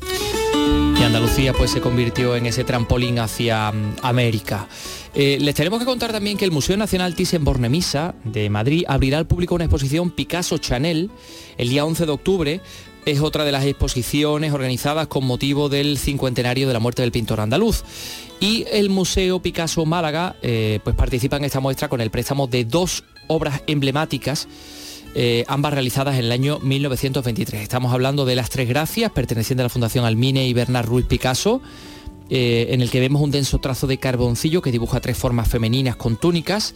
[1.00, 4.68] Y Andalucía pues se convirtió en ese trampolín hacia mm, América.
[5.16, 9.28] Eh, les tenemos que contar también que el Museo Nacional Thyssen-Bornemisza de Madrid abrirá al
[9.28, 11.10] público una exposición Picasso Chanel
[11.58, 12.62] el día 11 de octubre.
[13.06, 17.40] Es otra de las exposiciones organizadas con motivo del cincuentenario de la muerte del pintor
[17.40, 17.84] andaluz.
[18.42, 22.66] Y el Museo Picasso Málaga eh, pues participa en esta muestra con el préstamo de
[22.66, 24.50] dos obras emblemáticas
[25.18, 27.62] eh, ambas realizadas en el año 1923.
[27.62, 31.62] Estamos hablando de Las Tres Gracias, perteneciente a la Fundación Almine y Bernard Ruiz Picasso,
[32.30, 35.96] eh, en el que vemos un denso trazo de carboncillo que dibuja tres formas femeninas
[35.96, 36.74] con túnicas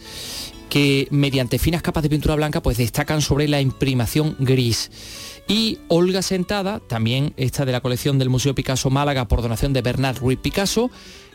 [0.70, 4.90] que mediante finas capas de pintura blanca pues destacan sobre la imprimación gris.
[5.48, 9.82] Y Olga Sentada, también esta de la colección del Museo Picasso Málaga por donación de
[9.82, 10.90] Bernard Ruiz Picasso,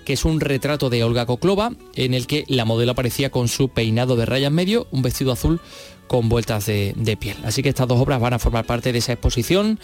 [0.06, 3.68] que es un retrato de Olga Koklova, en el que la modelo aparecía con su
[3.68, 5.60] peinado de rayas medio, un vestido azul
[6.08, 7.38] con vueltas de, piel.
[7.44, 9.80] Así que estas dos obras van a formar parte de esa exposición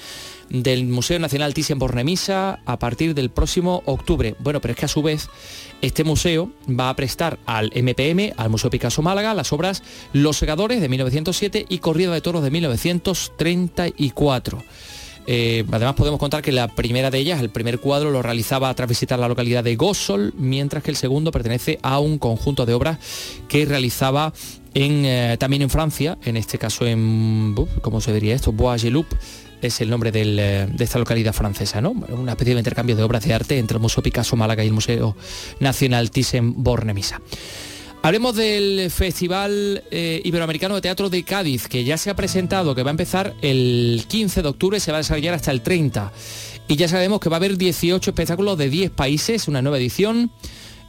[0.49, 4.35] del Museo Nacional Thyssen-Bornemisza a partir del próximo octubre.
[4.39, 5.29] Bueno, pero es que a su vez
[5.81, 10.81] este museo va a prestar al MPM, al Museo Picasso Málaga, las obras Los Segadores
[10.81, 14.63] de 1907 y Corrida de Toros de 1934.
[15.27, 18.89] Eh, además podemos contar que la primera de ellas, el primer cuadro, lo realizaba tras
[18.89, 22.97] visitar la localidad de Gossol, mientras que el segundo pertenece a un conjunto de obras
[23.47, 24.33] que realizaba
[24.73, 28.51] eh, también en Francia, en este caso en, ¿cómo se diría esto?
[28.51, 29.07] Bois-Geloup,
[29.61, 31.91] es el nombre eh, de esta localidad francesa, ¿no?
[31.91, 34.73] Una especie de intercambio de obras de arte entre el Museo Picasso Málaga y el
[34.73, 35.15] Museo
[35.59, 37.21] Nacional Thyssen-Bornemisza.
[38.03, 42.81] Hablemos del Festival eh, Iberoamericano de Teatro de Cádiz, que ya se ha presentado, que
[42.81, 46.11] va a empezar el 15 de octubre, se va a desarrollar hasta el 30.
[46.67, 50.31] Y ya sabemos que va a haber 18 espectáculos de 10 países, una nueva edición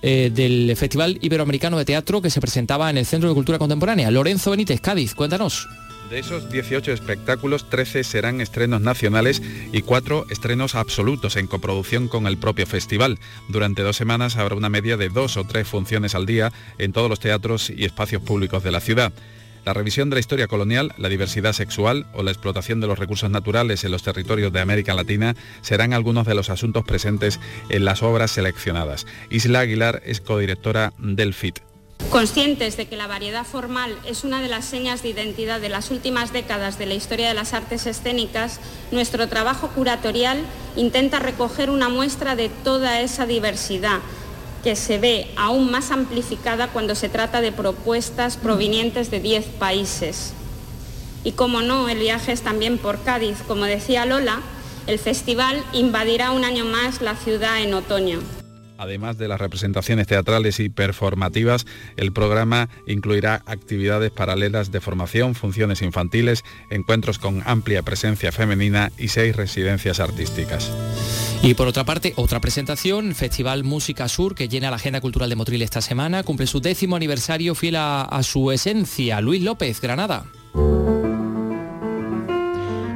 [0.01, 4.11] eh, del Festival Iberoamericano de Teatro que se presentaba en el Centro de Cultura Contemporánea.
[4.11, 5.69] Lorenzo Benítez, Cádiz, cuéntanos.
[6.13, 9.41] De esos 18 espectáculos, 13 serán estrenos nacionales
[9.73, 13.19] y 4 estrenos absolutos en coproducción con el propio festival.
[13.49, 17.09] Durante dos semanas habrá una media de dos o tres funciones al día en todos
[17.09, 19.11] los teatros y espacios públicos de la ciudad.
[19.65, 23.31] La revisión de la historia colonial, la diversidad sexual o la explotación de los recursos
[23.31, 27.41] naturales en los territorios de América Latina serán algunos de los asuntos presentes
[27.71, 29.07] en las obras seleccionadas.
[29.31, 31.72] Isla Aguilar es codirectora del FIT.
[32.11, 35.91] Conscientes de que la variedad formal es una de las señas de identidad de las
[35.91, 40.39] últimas décadas de la historia de las artes escénicas, nuestro trabajo curatorial
[40.77, 44.01] intenta recoger una muestra de toda esa diversidad
[44.63, 50.35] que se ve aún más amplificada cuando se trata de propuestas provenientes de 10 países.
[51.25, 53.39] Y como no, el viaje es también por Cádiz.
[53.47, 54.41] Como decía Lola,
[54.87, 58.21] el festival invadirá un año más la ciudad en otoño.
[58.83, 61.67] Además de las representaciones teatrales y performativas,
[61.97, 69.07] el programa incluirá actividades paralelas de formación, funciones infantiles, encuentros con amplia presencia femenina y
[69.07, 70.73] seis residencias artísticas.
[71.45, 75.37] Y por otra parte, otra presentación, Festival Música Sur, que llena la agenda cultural de
[75.37, 79.21] Motril esta semana, cumple su décimo aniversario fiel a, a su esencia.
[79.21, 80.27] Luis López, Granada.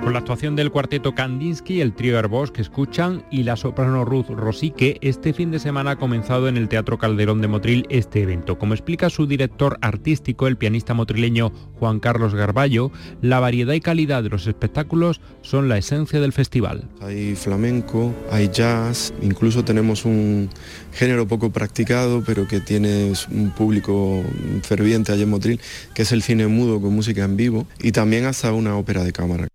[0.06, 4.28] Con la actuación del cuarteto Kandinsky, el trío Herbos que escuchan y la soprano Ruth
[4.28, 8.56] Rosique, este fin de semana ha comenzado en el Teatro Calderón de Motril este evento.
[8.56, 11.50] Como explica su director artístico, el pianista motrileño
[11.80, 16.88] Juan Carlos Garballo, la variedad y calidad de los espectáculos son la esencia del festival.
[17.00, 20.48] Hay flamenco, hay jazz, incluso tenemos un
[20.92, 24.22] género poco practicado, pero que tiene un público
[24.62, 25.60] ferviente allá en Motril,
[25.94, 29.12] que es el cine mudo con música en vivo, y también hasta una ópera de
[29.12, 29.48] cámara.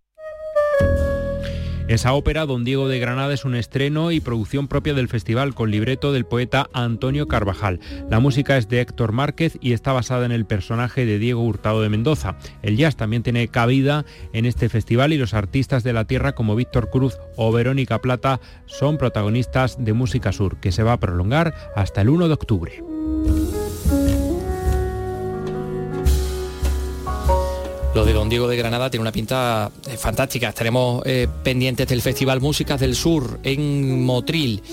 [1.92, 5.72] Esa ópera, Don Diego de Granada, es un estreno y producción propia del festival con
[5.72, 7.82] libreto del poeta Antonio Carvajal.
[8.10, 11.82] La música es de Héctor Márquez y está basada en el personaje de Diego Hurtado
[11.82, 12.38] de Mendoza.
[12.62, 16.56] El jazz también tiene cabida en este festival y los artistas de la tierra como
[16.56, 21.54] Víctor Cruz o Verónica Plata son protagonistas de Música Sur, que se va a prolongar
[21.76, 22.82] hasta el 1 de octubre.
[27.94, 30.50] Lo de Don Diego de Granada tiene una pinta eh, fantástica.
[30.50, 34.64] Estaremos eh, pendientes del Festival Músicas del Sur en Motril.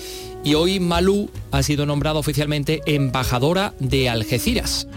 [0.45, 4.87] Y hoy Malú ha sido nombrada oficialmente embajadora de Algeciras.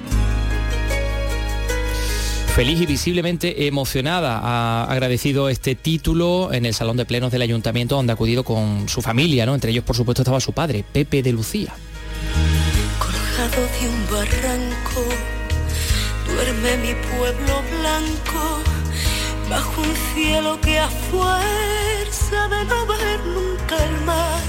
[2.55, 7.97] Feliz y visiblemente emocionada ha agradecido este título en el Salón de Plenos del Ayuntamiento
[7.97, 9.55] donde ha acudido con su familia, ¿no?
[9.55, 11.75] Entre ellos, por supuesto, estaba su padre, Pepe de Lucía.
[13.01, 15.33] Colgado de un barranco
[16.27, 17.63] duerme mi pueblo
[17.93, 18.63] blanco
[19.51, 24.41] bajo un cielo que a fuerza de no ver nunca el mar.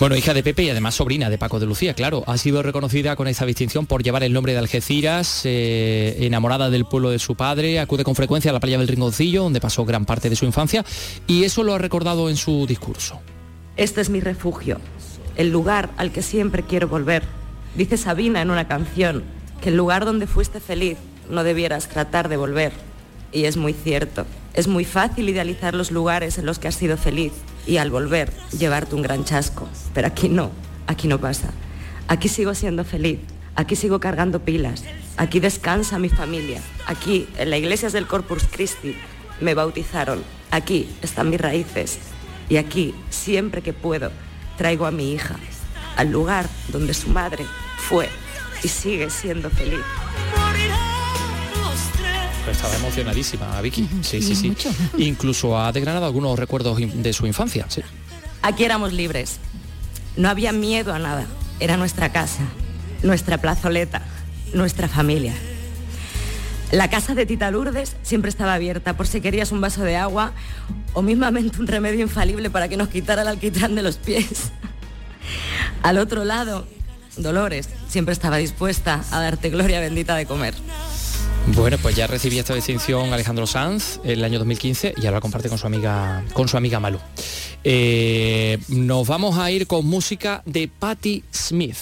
[0.00, 3.14] Bueno, hija de Pepe y además sobrina de Paco de Lucía, claro, ha sido reconocida
[3.14, 7.36] con esta distinción por llevar el nombre de Algeciras, eh, enamorada del pueblo de su
[7.36, 10.44] padre, acude con frecuencia a la playa del Rinconcillo, donde pasó gran parte de su
[10.44, 10.84] infancia,
[11.28, 13.20] y eso lo ha recordado en su discurso.
[13.76, 14.80] Este es mi refugio,
[15.36, 17.22] el lugar al que siempre quiero volver.
[17.76, 19.22] Dice Sabina en una canción,
[19.60, 20.98] que el lugar donde fuiste feliz
[21.32, 22.72] no debieras tratar de volver.
[23.32, 24.26] Y es muy cierto.
[24.54, 27.32] Es muy fácil idealizar los lugares en los que has sido feliz
[27.66, 29.66] y al volver llevarte un gran chasco.
[29.94, 30.50] Pero aquí no,
[30.86, 31.50] aquí no pasa.
[32.08, 33.20] Aquí sigo siendo feliz,
[33.54, 34.84] aquí sigo cargando pilas,
[35.16, 38.94] aquí descansa mi familia, aquí en la iglesia del Corpus Christi
[39.40, 41.98] me bautizaron, aquí están mis raíces
[42.50, 44.10] y aquí siempre que puedo
[44.58, 45.36] traigo a mi hija
[45.96, 47.46] al lugar donde su madre
[47.78, 48.08] fue
[48.62, 49.80] y sigue siendo feliz.
[52.52, 53.88] Estaba emocionadísima Vicky.
[54.02, 54.54] Sí, sí, sí.
[54.98, 57.66] Incluso ha desgranado algunos recuerdos de su infancia.
[57.68, 57.82] Sí.
[58.42, 59.38] Aquí éramos libres.
[60.16, 61.26] No había miedo a nada.
[61.60, 62.42] Era nuestra casa,
[63.02, 64.02] nuestra plazoleta,
[64.52, 65.34] nuestra familia.
[66.72, 70.32] La casa de Tita Lourdes siempre estaba abierta por si querías un vaso de agua
[70.92, 74.52] o mismamente un remedio infalible para que nos quitara el alquitrán de los pies.
[75.82, 76.66] Al otro lado,
[77.16, 80.54] Dolores siempre estaba dispuesta a darte gloria bendita de comer.
[81.48, 85.58] Bueno, pues ya recibí esta distinción Alejandro Sanz el año 2015 y ahora comparte con
[85.58, 86.98] su amiga, con su amiga Malu.
[87.64, 91.76] Eh, nos vamos a ir con música de Patti Smith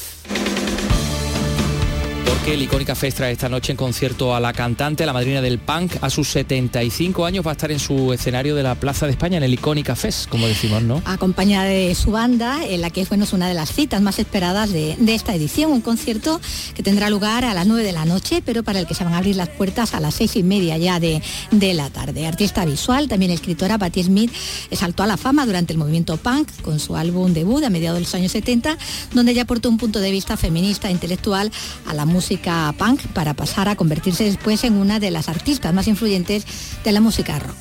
[2.47, 5.93] el Icónica Fest trae esta noche en concierto a la cantante, la madrina del punk,
[6.01, 9.37] a sus 75 años va a estar en su escenario de la Plaza de España,
[9.37, 11.01] en el Icónica Fest, como decimos, ¿no?
[11.05, 14.73] Acompañada de su banda, en la que bueno, es una de las citas más esperadas
[14.73, 16.41] de, de, esta edición, un concierto
[16.75, 19.15] que tendrá lugar a las 9 de la noche, pero para el que se van
[19.15, 22.27] a abrir las puertas a las seis y media ya de, de la tarde.
[22.27, 24.33] Artista visual, también escritora, Patti Smith
[24.73, 28.05] saltó a la fama durante el movimiento punk con su álbum debut a mediados de
[28.05, 28.77] los años 70,
[29.13, 31.53] donde ella aportó un punto de vista feminista e intelectual
[31.87, 32.40] a la música
[32.77, 36.47] punk para pasar a convertirse después en una de las artistas más influyentes
[36.85, 37.57] de la música rock.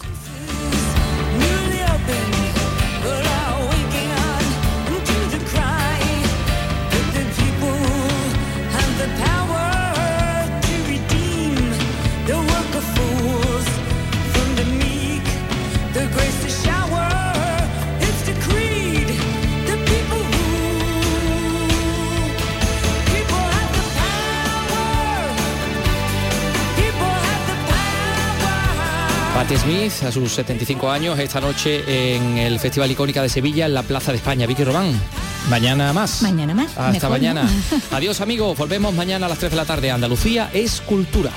[29.70, 33.84] Smith, a sus 75 años, esta noche en el Festival Icónica de Sevilla, en la
[33.84, 34.48] Plaza de España.
[34.48, 35.00] Vicky Robán,
[35.48, 36.24] mañana más.
[36.24, 36.70] Mañana más.
[36.70, 37.44] Hasta Mejor, mañana.
[37.44, 37.50] ¿no?
[37.96, 39.92] Adiós amigos, volvemos mañana a las 3 de la tarde.
[39.92, 41.32] Andalucía es cultura.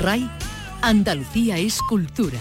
[0.00, 0.30] RAI,
[0.80, 2.38] Andalucía es cultura.